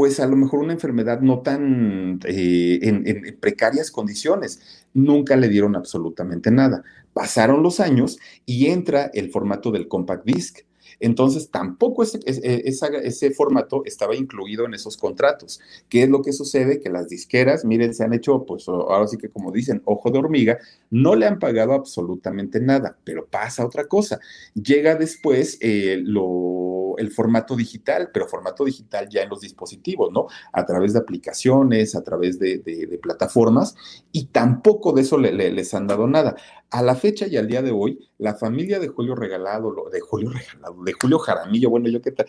[0.00, 4.86] pues a lo mejor una enfermedad no tan eh, en, precarias condiciones.
[4.94, 6.82] Nunca le dieron absolutamente nada.
[7.12, 10.60] Pasaron los años y entra el formato del compact disc.
[11.00, 15.60] Entonces, tampoco ese, ese, formato estaba incluido en esos contratos.
[15.88, 16.80] ¿Qué es lo que sucede?
[16.80, 20.18] Que las disqueras, miren, se han hecho, pues ahora sí que como dicen, ojo de
[20.18, 20.58] hormiga,
[20.90, 24.20] no le han pagado absolutamente nada, pero pasa otra cosa.
[24.54, 30.26] Llega después eh, lo, el formato digital, pero formato digital ya en los dispositivos, ¿no?
[30.52, 32.60] A través de aplicaciones, a través de,
[33.02, 33.74] plataformas,
[34.12, 36.36] y tampoco de eso les han dado nada.
[36.70, 40.30] A la fecha y al día de hoy, la familia de Julio Regalado, de Julio
[40.30, 42.26] Regalado, de Julio Jaramillo, bueno, yo qué tal,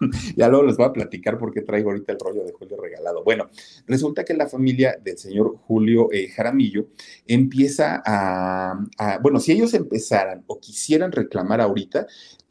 [0.36, 3.22] ya luego les voy a platicar porque traigo ahorita el rollo de Julio Regalado.
[3.24, 3.48] Bueno,
[3.86, 6.86] resulta que la familia del señor Julio eh, Jaramillo
[7.26, 8.78] empieza a,
[9.22, 12.06] bueno, si ellos empezaran o quisieran reclamar ahorita,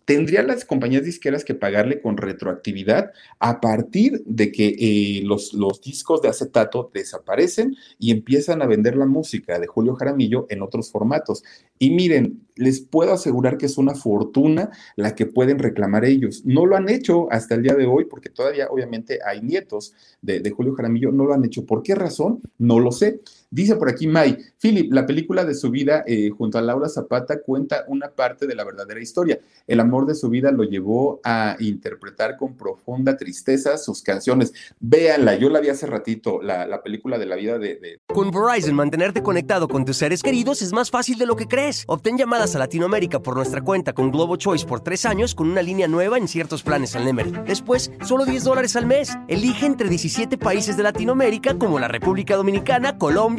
[0.09, 5.51] tendrían las compañías disqueras que pagarle con retroactividad a partir de que eh, los,
[5.83, 10.89] discos de acetato desaparecen y empiezan a vender la música de Julio Jaramillo en otros
[10.89, 11.43] formatos.
[11.77, 16.41] Y miren, les puedo asegurar que es una fortuna la que pueden reclamar ellos.
[16.43, 19.93] No lo han hecho hasta el día de hoy porque todavía obviamente hay nietos
[20.23, 21.67] de, de Julio Jaramillo, no lo han hecho.
[21.67, 22.41] ¿Por qué razón?
[22.57, 23.21] No lo sé.
[23.51, 27.41] Dice por aquí May, Philip, la película de su vida eh, junto a Laura Zapata
[27.41, 29.39] cuenta una parte de la verdadera historia.
[29.65, 34.53] El amor de su vida lo llevó a interpretar con profunda tristeza sus canciones.
[34.79, 39.23] Véanla, yo la vi hace ratito, la, película de la vida de, Con Verizon, mantenerte
[39.23, 41.85] conectado con tus seres queridos es más fácil de lo que crees.
[41.87, 45.63] Obtén llamadas a Latinoamérica por nuestra cuenta con Globo Choice por tres años con una
[45.63, 47.33] línea nueva en ciertos planes al Nemery.
[47.47, 49.17] Después, solo 10 dólares al mes.
[49.27, 53.38] Elige entre 17 países de Latinoamérica como la República Dominicana, Colombia,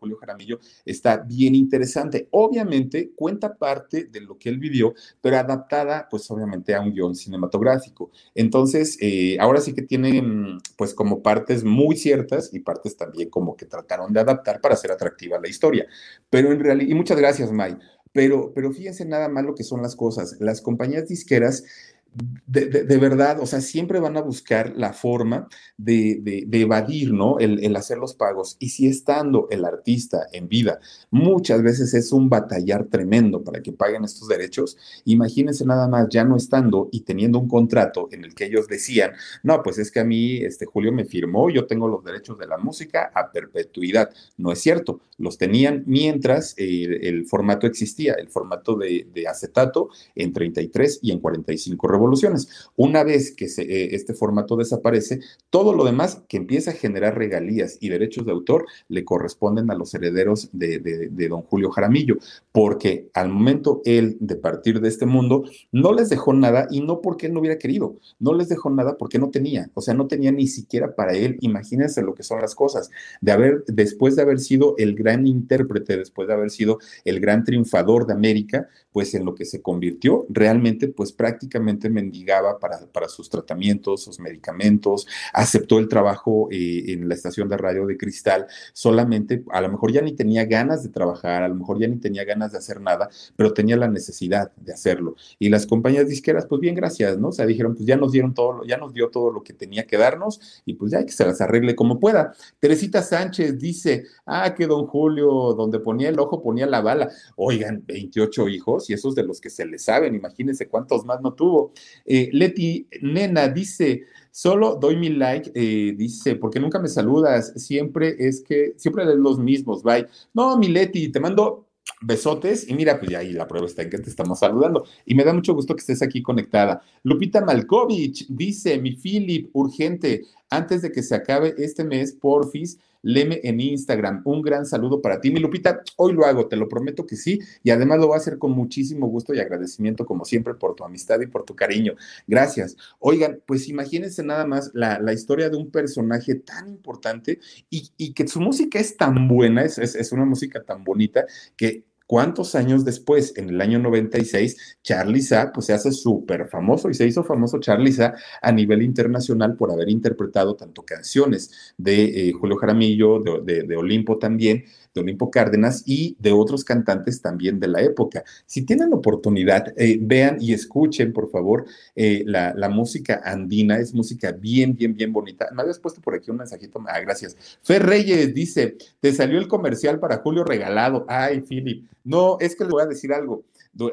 [0.00, 2.26] Julio Jaramillo está bien interesante.
[2.30, 7.14] Obviamente cuenta parte de lo que él vivió, pero adaptada pues obviamente a un guion
[7.14, 8.10] cinematográfico.
[8.34, 13.56] Entonces, eh, ahora sí que tienen pues como partes muy ciertas y partes también como
[13.56, 15.86] que trataron de adaptar para hacer atractiva la historia.
[16.30, 17.76] Pero en realidad, y muchas gracias, May.
[18.12, 20.36] Pero, pero fíjense nada más lo que son las cosas.
[20.40, 21.64] Las compañías disqueras
[22.12, 27.38] de, verdad, o sea, siempre van a buscar la forma de, evadir, ¿no?
[27.38, 28.56] El, hacer los pagos.
[28.58, 33.72] Y si estando el artista en vida, muchas veces es un batallar tremendo para que
[33.72, 38.34] paguen estos derechos, imagínense nada más ya no estando y teniendo un contrato en el
[38.34, 41.88] que ellos decían, no, pues es que a mí, este Julio me firmó, yo tengo
[41.88, 44.10] los derechos de la música a perpetuidad.
[44.36, 51.00] No es cierto, los tenían mientras el formato existía, el formato de, acetato en 33
[51.02, 52.70] y en 45 revoluciones.
[52.76, 57.76] Una vez que eh, este formato desaparece, todo lo demás que empieza a generar regalías
[57.80, 62.16] y derechos de autor le corresponden a los herederos de, de don Julio Jaramillo,
[62.52, 67.00] porque al momento él de partir de este mundo no les dejó nada y no
[67.00, 70.06] porque él no hubiera querido, no les dejó nada porque no tenía, o sea, no
[70.06, 74.22] tenía ni siquiera para él, imagínense lo que son las cosas, de haber, después de
[74.22, 79.14] haber sido el gran intérprete, después de haber sido el gran triunfador de América, pues
[79.14, 85.06] en lo que se convirtió realmente, pues prácticamente mendigaba para, para sus tratamientos, sus medicamentos,
[85.32, 89.92] aceptó el trabajo eh, en la estación de radio de Cristal, solamente a lo mejor
[89.92, 92.80] ya ni tenía ganas de trabajar, a lo mejor ya ni tenía ganas de hacer
[92.80, 95.16] nada, pero tenía la necesidad de hacerlo.
[95.38, 97.28] Y las compañías disqueras, pues bien, gracias, ¿no?
[97.28, 99.86] O sea, dijeron, pues ya nos dieron todo, ya nos dio todo lo que tenía
[99.86, 102.32] que darnos y pues ya hay que se las arregle como pueda.
[102.58, 107.10] Teresita Sánchez dice, ah, que don Julio, donde ponía el ojo ponía la bala.
[107.36, 111.34] Oigan, 28 hijos y esos de los que se le saben, imagínense cuántos más no
[111.34, 111.72] tuvo.
[112.04, 118.14] Eh, Leti Nena dice, Solo doy mi like, eh, dice, porque nunca me saludas, siempre
[118.18, 120.06] es que, siempre de los mismos, bye.
[120.32, 121.66] No, mi Leti, te mando
[122.02, 124.84] besotes y mira, pues ya ahí la prueba está en que te estamos saludando.
[125.04, 126.80] Y me da mucho gusto que estés aquí conectada.
[127.02, 133.40] Lupita Malkovich dice, mi Philip, urgente, antes de que se acabe este mes, porfis, leme
[133.44, 134.22] en Instagram.
[134.24, 135.82] Un gran saludo para ti, mi Lupita.
[135.96, 137.40] Hoy lo hago, te lo prometo que sí.
[137.62, 140.84] Y además lo voy a hacer con muchísimo gusto y agradecimiento, como siempre, por tu
[140.84, 141.94] amistad y por tu cariño.
[142.26, 142.76] Gracias.
[142.98, 148.40] Oigan, pues imagínense nada más la, historia de un personaje tan importante y, que su
[148.40, 151.24] música es tan buena, es, es una música tan bonita
[151.56, 156.90] que ¿Cuántos años después, en el año 96, Charlie Sa pues, se hace súper famoso
[156.90, 162.30] y se hizo famoso Charlie Sa a nivel internacional por haber interpretado tanto canciones de
[162.30, 167.68] eh, Julio Jaramillo, de, Olimpo también, de Olimpo Cárdenas y de otros cantantes también de
[167.68, 168.24] la época.
[168.44, 173.94] Si tienen oportunidad, eh, vean y escuchen, por favor, eh, la, la, música andina, es
[173.94, 175.48] música bien, bien, bien bonita.
[175.54, 177.36] Me habías puesto por aquí un mensajito, ah, gracias.
[177.62, 181.06] Fer Reyes dice, te salió el comercial para Julio regalado.
[181.08, 183.44] Ay, Philip, no, es que le voy a decir algo.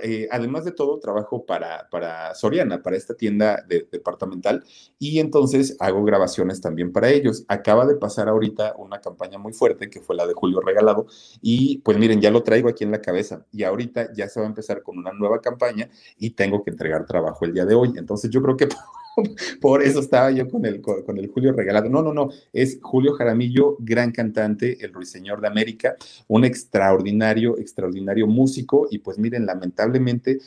[0.01, 4.63] Eh, además de todo, trabajo para, para Soriana, para esta tienda departamental,
[4.97, 7.45] y entonces hago grabaciones también para ellos.
[7.47, 11.05] Acaba de pasar ahorita una campaña muy fuerte, que fue la de Julio Regalado,
[11.41, 14.47] y pues miren, ya lo traigo aquí en la cabeza, y ahorita ya se va
[14.47, 17.93] a empezar con una nueva campaña y tengo que entregar trabajo el día de hoy.
[17.97, 18.67] Entonces yo creo que
[19.61, 21.89] Por eso estaba yo con el, con el Julio regalado.
[21.89, 25.95] No, no, no, es Julio Jaramillo, gran cantante, el ruiseñor de América,
[26.27, 28.87] un extraordinario, extraordinario músico.
[28.89, 30.39] Y pues miren, lamentablemente,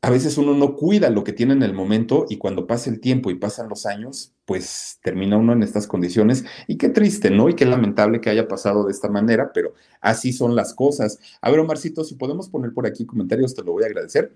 [0.00, 3.00] a veces uno no cuida lo que tiene en el momento y cuando pasa el
[3.00, 6.44] tiempo y pasan los años, pues termina uno en estas condiciones.
[6.68, 7.48] Y qué triste, ¿no?
[7.48, 11.18] Y qué lamentable que haya pasado de esta manera, pero así son las cosas.
[11.40, 14.32] A ver, Omarcito, si podemos poner por aquí comentarios, te lo voy a agradecer.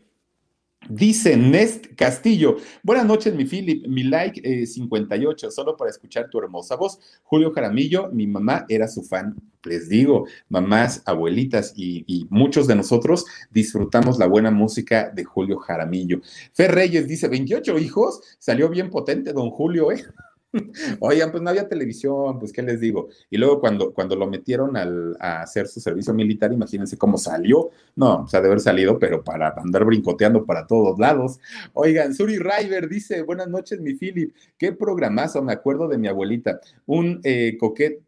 [0.88, 6.38] Dice Nest Castillo, buenas noches mi Philip, mi like 58, eh, solo para escuchar tu
[6.38, 6.98] hermosa voz.
[7.22, 12.74] Julio Jaramillo, mi mamá era su fan, les digo, mamás, abuelitas y, y, muchos de
[12.74, 16.20] nosotros disfrutamos la buena música de Julio Jaramillo.
[16.52, 20.04] Fer Reyes dice, 28 hijos, salió bien potente don Julio, ¿eh?
[21.00, 23.08] Oigan, pues no había televisión, pues qué les digo.
[23.30, 27.70] Y luego cuando, cuando lo metieron al, a hacer su servicio militar, imagínense cómo salió.
[27.96, 31.38] No, o sea, de haber salido, pero para andar brincoteando para todos lados.
[31.72, 34.34] Oigan, Suri River dice, buenas noches, mi Philip.
[34.58, 36.60] Qué programazo, me acuerdo de mi abuelita.
[36.86, 37.56] Un eh,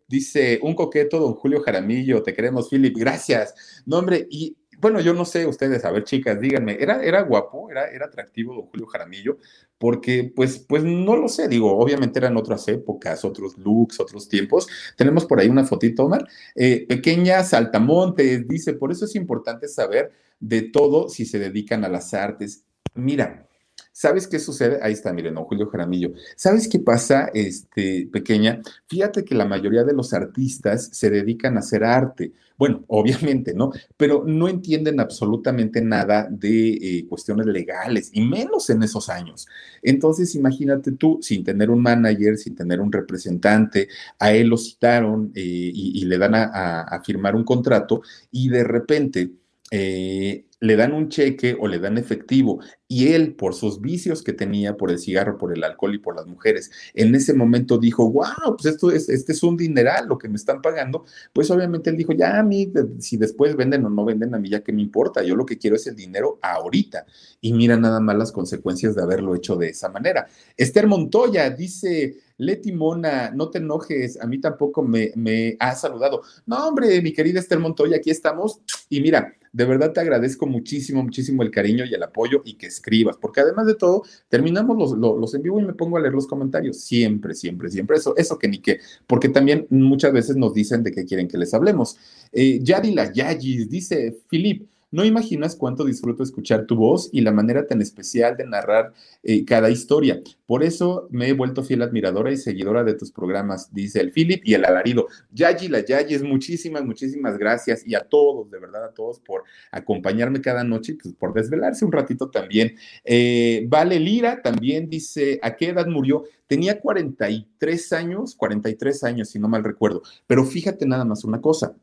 [0.06, 2.96] dice, un coqueto, don Julio Jaramillo, te queremos, Philip.
[2.96, 3.82] Gracias.
[3.86, 7.70] No, hombre, y bueno, yo no sé ustedes, a ver, chicas, díganme, ¿era, era guapo,
[7.70, 9.38] era, era atractivo don Julio Jaramillo?
[9.78, 14.66] Porque, pues, pues no lo sé, digo, obviamente eran otras épocas, otros looks, otros tiempos.
[14.94, 16.28] Tenemos por ahí una fotito, Omar.
[16.54, 21.88] Eh, pequeña Saltamontes, dice, por eso es importante saber de todo si se dedican a
[21.88, 22.66] las artes.
[22.92, 23.48] Mira,
[23.90, 24.80] ¿Sabes qué sucede?
[24.82, 26.12] Ahí está, miren, don Julio Jaramillo.
[26.34, 28.60] ¿Sabes qué pasa, este, pequeña?
[28.88, 32.32] Fíjate que la mayoría de los artistas se dedican a hacer arte.
[32.56, 33.72] Bueno, obviamente, ¿no?
[33.96, 39.46] Pero no entienden absolutamente nada de eh, cuestiones legales, y menos en esos años.
[39.82, 43.88] Entonces, imagínate tú, sin tener un manager, sin tener un representante,
[44.18, 49.30] a él lo citaron eh, y, le dan a, firmar un contrato y de repente...
[49.70, 54.32] Eh, le dan un cheque o le dan efectivo y él, por sus vicios que
[54.32, 58.10] tenía, por el cigarro, por el alcohol y por las mujeres, en ese momento dijo,
[58.10, 61.04] wow, pues esto es, este es un dineral lo que me están pagando,
[61.34, 64.48] pues obviamente él dijo, ya a mí, si después venden o no venden, a mí
[64.48, 67.04] ya que me importa, yo lo que quiero es el dinero ahorita.
[67.42, 70.26] Y mira nada más las consecuencias de haberlo hecho de esa manera.
[70.56, 76.22] Esther Montoya dice, Leti Mona, no te enojes, a mí tampoco me, me ha saludado.
[76.46, 78.60] No, hombre, mi querida Esther Montoya, aquí estamos.
[78.88, 82.66] Y mira, de verdad te agradezco muchísimo, muchísimo el cariño y el apoyo y que
[82.66, 86.12] escribas, porque además de todo, terminamos los, los, en vivo y me pongo a leer
[86.12, 86.80] los comentarios.
[86.80, 87.96] Siempre, siempre, siempre.
[87.96, 91.38] Eso, eso que ni qué, porque también muchas veces nos dicen de qué quieren que
[91.38, 91.96] les hablemos.
[92.32, 97.66] Eh, Yadila Yayis dice, Filip, No imaginas cuánto disfruto escuchar tu voz y la manera
[97.66, 98.92] tan especial de narrar
[99.24, 100.22] eh, cada historia.
[100.46, 104.42] Por eso me he vuelto fiel admiradora y seguidora de tus programas, dice el Philip
[104.44, 105.08] y el alarido.
[105.32, 109.42] Yayi, la Yayis, muchísimas, muchísimas gracias y a todos, de verdad, a todos por
[109.72, 112.76] acompañarme cada noche y pues, por desvelarse un ratito también.
[113.02, 116.22] Eh, vale Lira también dice, ¿a qué edad murió?
[116.46, 120.02] Tenía 43 años, 43 años, si no mal recuerdo.
[120.28, 121.74] Pero fíjate nada más una cosa.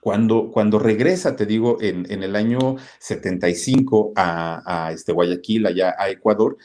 [0.00, 5.94] Cuando, cuando regresa, te digo, en, en el año 75 a, a este Guayaquil, allá
[5.98, 6.56] a Ecuador,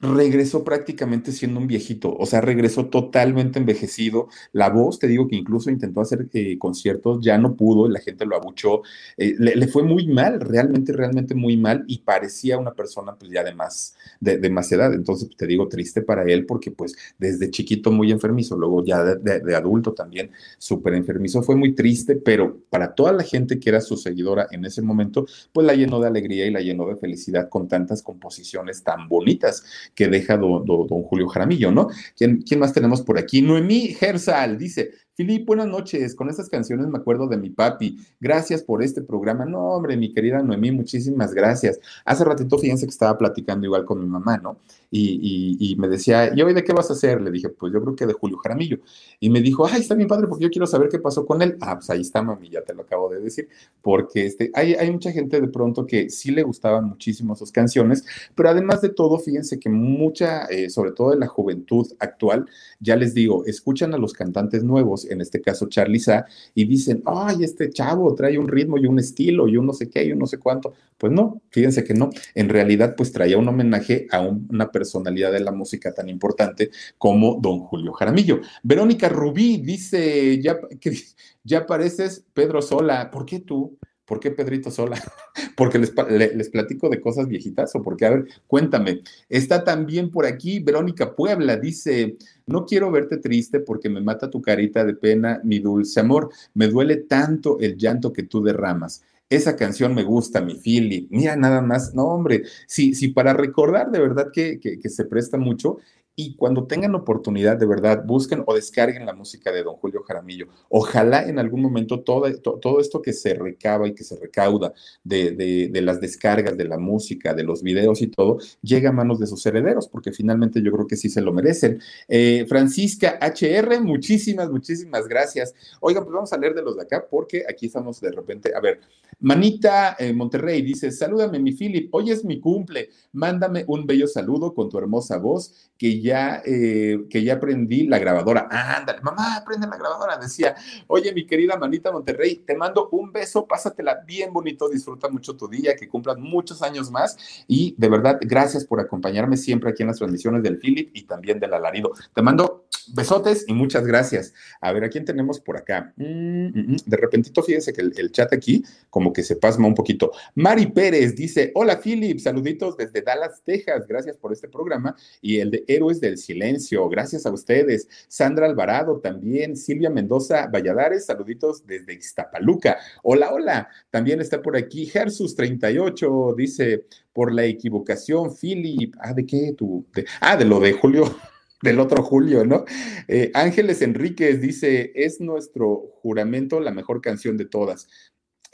[0.00, 4.28] regresó prácticamente siendo un viejito, o sea, regresó totalmente envejecido.
[4.52, 8.26] La voz, te digo que incluso intentó hacer eh, conciertos, ya no pudo, la gente
[8.26, 8.82] lo abuchó,
[9.16, 13.44] eh, le, fue muy mal, realmente, realmente muy mal y parecía una persona pues ya
[13.44, 14.92] de más, de, más edad.
[14.92, 19.40] Entonces, te digo, triste para él porque pues desde chiquito muy enfermizo, luego ya de,
[19.40, 23.80] de adulto también súper enfermizo, fue muy triste, pero para toda la gente que era
[23.80, 27.48] su seguidora en ese momento, pues la llenó de alegría y la llenó de felicidad
[27.48, 29.64] con tantas composiciones tan bonitas
[29.94, 30.64] que deja don,
[31.04, 31.88] Julio Jaramillo, ¿no?
[32.16, 33.42] ¿Quién, ¿Quién, más tenemos por aquí?
[33.42, 36.12] Noemí Gersal dice, Filip, buenas noches.
[36.16, 38.04] Con estas canciones me acuerdo de mi papi.
[38.18, 39.44] Gracias por este programa.
[39.44, 41.78] No, hombre, mi querida Noemí, muchísimas gracias.
[42.04, 44.58] Hace ratito, fíjense que estaba platicando igual con mi mamá, ¿no?
[44.90, 47.20] Y, me decía, ¿y hoy de qué vas a hacer?
[47.20, 48.78] Le dije, pues yo creo que de Julio Jaramillo.
[49.20, 51.56] Y me dijo, ay, está bien padre, porque yo quiero saber qué pasó con él.
[51.60, 53.48] Ah, pues ahí está, mami, ya te lo acabo de decir.
[53.82, 58.04] Porque este, hay, hay mucha gente de pronto que sí le gustaban muchísimo sus canciones,
[58.34, 62.46] pero además de todo, fíjense que mucha, eh, sobre todo de la juventud actual,
[62.84, 67.02] ya les digo, escuchan a los cantantes nuevos en este caso Charlie Sa, y dicen,
[67.06, 70.12] ay, este chavo trae un ritmo y un estilo y un no sé qué y
[70.12, 70.74] un no sé cuánto.
[70.98, 72.10] Pues no, fíjense que no.
[72.34, 77.38] En realidad, pues traía un homenaje a una personalidad de la música tan importante como
[77.40, 78.40] don Julio Jaramillo.
[78.62, 80.96] Verónica Rubí dice, ya, que,
[81.42, 83.78] ya pareces Pedro Sola, ¿por qué tú?
[84.04, 85.00] ¿Por qué Pedrito Sola?
[85.56, 89.02] ¿Porque les, les, platico de cosas viejitas o porque, a ver, cuéntame.
[89.28, 94.42] Está también por aquí Verónica Puebla, dice, no quiero verte triste porque me mata tu
[94.42, 96.30] carita de pena, mi dulce amor.
[96.54, 99.02] Me duele tanto el llanto que tú derramas.
[99.30, 101.08] Esa canción me gusta, mi Philly.
[101.10, 105.38] Mira, nada más, no, hombre, si, si para recordar de verdad que, que se presta
[105.38, 105.78] mucho,
[106.16, 110.46] y cuando tengan oportunidad, de verdad, busquen o descarguen la música de don Julio Jaramillo.
[110.68, 115.32] Ojalá en algún momento todo, todo esto que se recaba y que se recauda de,
[115.32, 119.26] de, las descargas de la música, de los videos y todo, llegue a manos de
[119.26, 121.80] sus herederos, porque finalmente yo creo que sí se lo merecen.
[122.06, 125.54] Eh, Francisca HR, muchísimas, muchísimas gracias.
[125.80, 128.52] Oigan, pues vamos a leer de los de acá, porque aquí estamos de repente.
[128.54, 128.80] A ver,
[129.20, 132.90] Manita eh, Monterrey dice: Salúdame, mi Philip, hoy es mi cumple.
[133.12, 137.98] Mándame un bello saludo con tu hermosa voz que ya, eh, que ya aprendí la
[137.98, 138.48] grabadora.
[138.50, 140.16] ándale, mamá, aprende la grabadora.
[140.16, 140.54] Decía,
[140.86, 145.46] oye, mi querida manita Monterrey, te mando un beso, pásatela bien bonito, disfruta mucho tu
[145.46, 147.18] día, que cumplas muchos años más.
[147.46, 151.38] Y de verdad, gracias por acompañarme siempre aquí en las transmisiones del Philip y también
[151.38, 151.92] del Alarido.
[152.14, 154.34] Te mando besotes y muchas gracias.
[154.60, 155.92] A ver, ¿a quién tenemos por acá?
[155.96, 156.76] Mm, mm, mm.
[156.86, 160.12] De repentito, fíjense que el, chat aquí como que se pasma un poquito.
[160.34, 163.86] Mari Pérez dice, hola Philip, saluditos desde Dallas, Texas.
[163.88, 166.88] Gracias por este programa y el de Héroes del Silencio.
[166.88, 167.88] Gracias a ustedes.
[168.08, 169.56] Sandra Alvarado también.
[169.56, 172.78] Silvia Mendoza Valladares, saluditos desde Iztapaluca.
[173.02, 173.68] Hola, hola.
[173.90, 178.94] También está por aquí Gersus 38, dice, por la equivocación, Philip.
[178.98, 179.86] Ah, ¿de qué tú?
[180.20, 181.04] ah, de lo de Julio
[181.62, 182.64] del otro Julio, ¿no?
[183.08, 187.88] Eh, Ángeles Enríquez dice, es nuestro juramento la mejor canción de todas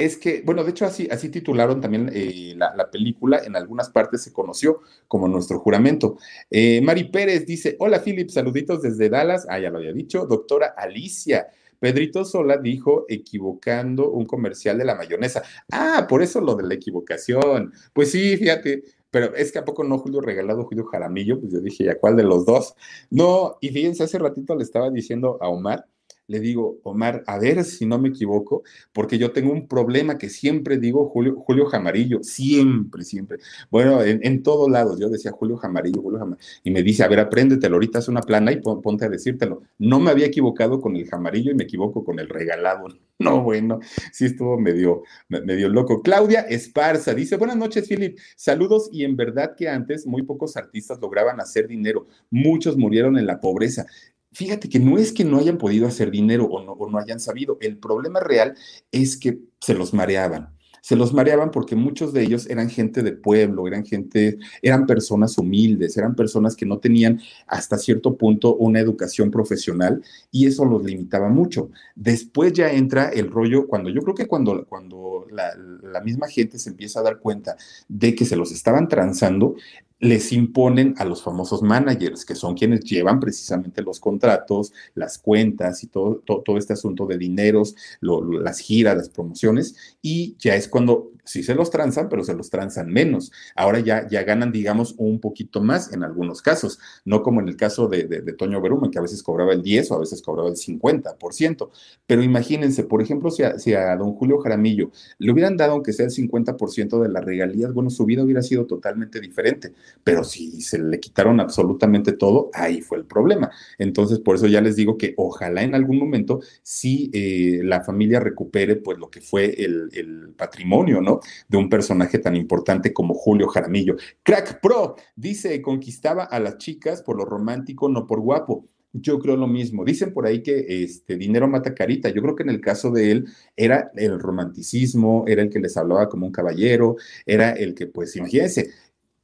[0.00, 4.22] es que, bueno, de hecho así, así titularon también eh, la, película, en algunas partes
[4.22, 6.16] se conoció como Nuestro Juramento.
[6.50, 10.74] Eh, Mari Pérez dice, hola Philip, saluditos desde Dallas, ah, ya lo había dicho, doctora
[10.76, 11.48] Alicia.
[11.78, 15.42] Pedrito Sola dijo equivocando un comercial de la mayonesa.
[15.70, 17.72] Ah, por eso lo de la equivocación.
[17.92, 21.60] Pues sí, fíjate, pero es que a poco no Julio regalado Julio Jaramillo, pues yo
[21.60, 22.74] dije, ¿y a cuál de los dos?
[23.10, 25.86] No, y fíjense, hace ratito le estaba diciendo a Omar
[26.30, 28.62] le digo, Omar, a ver si no me equivoco,
[28.92, 33.38] porque yo tengo un problema que siempre digo Julio, Julio Jamarillo, siempre, siempre.
[33.68, 37.18] Bueno, en, todos lados, yo decía Julio Jamarillo, Julio Jamarillo, y me dice, a ver,
[37.18, 39.62] apréndetelo, ahorita es una plana y ponte a decírtelo.
[39.78, 42.86] No me había equivocado con el Jamarillo y me equivoco con el regalado.
[43.20, 43.80] No, bueno,
[44.12, 46.00] sí estuvo medio, medio loco.
[46.00, 48.18] Claudia Esparza dice, buenas noches, Philip.
[48.34, 52.06] Saludos y en verdad que antes muy pocos artistas lograban hacer dinero.
[52.30, 53.84] Muchos murieron en la pobreza
[54.32, 57.20] fíjate que no es que no hayan podido hacer dinero o no, o no hayan
[57.20, 58.56] sabido, el problema real
[58.92, 63.12] es que se los mareaban se los mareaban porque muchos de ellos eran gente de
[63.12, 68.80] pueblo, eran gente, eran personas humildes, eran personas que no tenían hasta cierto punto una
[68.80, 71.70] educación profesional y eso los limitaba mucho.
[71.94, 76.58] Después ya entra el rollo, cuando yo creo que cuando, cuando la, la misma gente
[76.58, 77.56] se empieza a dar cuenta
[77.88, 79.56] de que se los estaban transando,
[80.00, 85.84] les imponen a los famosos managers, que son quienes llevan precisamente los contratos, las cuentas
[85.84, 91.12] y todo, todo, este asunto de dineros, las giras, las promociones, y ya es cuando
[91.30, 93.30] sí se los transan, pero se los transan menos.
[93.54, 97.56] Ahora ya, ya ganan, digamos, un poquito más en algunos casos, no como en el
[97.56, 100.48] caso de, de, Toño Berumen, que a veces cobraba el 10 o a veces cobraba
[100.48, 101.70] el 50%.
[102.06, 105.92] Pero imagínense, por ejemplo, si a, si a don Julio Jaramillo le hubieran dado, aunque
[105.92, 109.72] sea el 50% de las regalías, bueno, su vida hubiera sido totalmente diferente.
[110.02, 113.50] Pero si se le quitaron absolutamente todo, ahí fue el problema.
[113.78, 118.18] Entonces, por eso ya les digo que ojalá en algún momento sí eh, la familia
[118.18, 121.19] recupere pues lo que fue el, el patrimonio, ¿no?
[121.48, 123.96] De un personaje tan importante como Julio Jaramillo.
[124.22, 128.66] Crack Pro dice, conquistaba a las chicas por lo romántico, no por guapo.
[128.92, 129.84] Yo creo lo mismo.
[129.84, 132.08] Dicen por ahí que este dinero mata carita.
[132.08, 135.76] Yo creo que en el caso de él era el romanticismo, era el que les
[135.76, 138.70] hablaba como un caballero, era el que, pues, imagínense,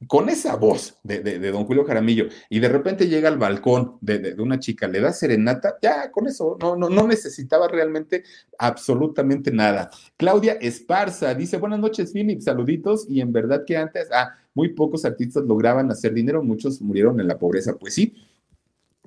[0.05, 4.59] con esa voz de, don Julio Jaramillo y de repente llega al balcón de, una
[4.59, 8.23] chica, le da serenata, ya con eso no, no, no necesitaba realmente
[8.59, 9.89] absolutamente nada.
[10.15, 15.03] Claudia Esparza dice, buenas noches Philip, saluditos y en verdad que antes, ah, muy pocos
[15.03, 18.13] artistas lograban hacer dinero, muchos murieron en la pobreza, pues sí,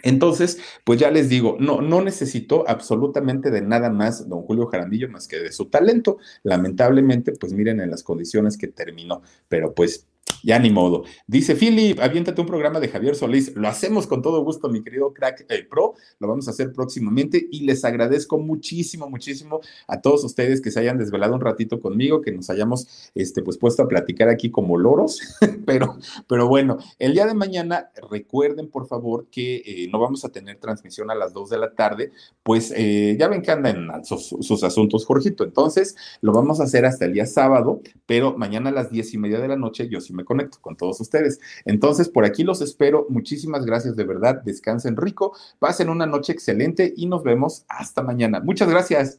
[0.03, 5.09] entonces, pues ya les digo, no, no necesitó absolutamente de nada más don Julio Jaramillo
[5.09, 6.19] más que de su talento.
[6.43, 10.07] Lamentablemente, pues miren en las condiciones que terminó, pero pues
[10.43, 11.05] ya ni modo.
[11.27, 13.55] Dice Philip, aviéntate un programa de Javier Solís.
[13.55, 15.95] Lo hacemos con todo gusto, mi querido crack eh, pro.
[16.19, 20.81] Lo vamos a hacer próximamente y les agradezco muchísimo, muchísimo a todos ustedes que se
[20.81, 24.79] hayan desvelado un ratito conmigo, que nos hayamos este, pues, puesto a platicar aquí como
[24.79, 25.21] loros.
[25.67, 30.31] pero, pero bueno, el día de mañana recuerden, por favor, que eh, no vamos a
[30.31, 32.13] tener transmisión a las 2 de la tarde,
[32.43, 35.45] pues eh, ya ven que andan sus, sus, asuntos, Jorgito.
[35.45, 39.19] Entonces, lo vamos a hacer hasta el día sábado, pero mañana a las 10 y
[39.19, 41.41] media de la noche yo sí me conecto con todos ustedes.
[41.65, 43.07] Entonces, por aquí los espero.
[43.09, 44.43] Muchísimas gracias de verdad.
[44.45, 48.39] Descansen rico, pasen una noche excelente y nos vemos hasta mañana.
[48.39, 49.19] Muchas gracias.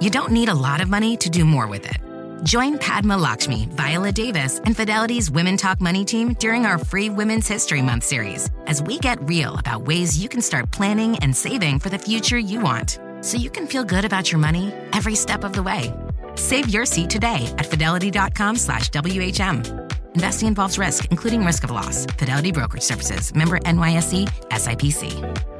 [0.00, 1.98] You don't need a lot of money to do more with it.
[2.44, 7.48] Join Padma Lakshmi, Viola Davis, and Fidelity's Women Talk Money team during our free Women's
[7.48, 11.80] History Month series as we get real about ways you can start planning and saving
[11.80, 15.44] for the future you want so you can feel good about your money every step
[15.44, 15.92] of the way.
[16.36, 19.90] Save your seat today at fidelity.com slash WHM.
[20.14, 22.06] Investing involves risk, including risk of loss.
[22.06, 23.34] Fidelity Brokerage Services.
[23.34, 24.28] Member NYSE.
[24.50, 25.59] SIPC.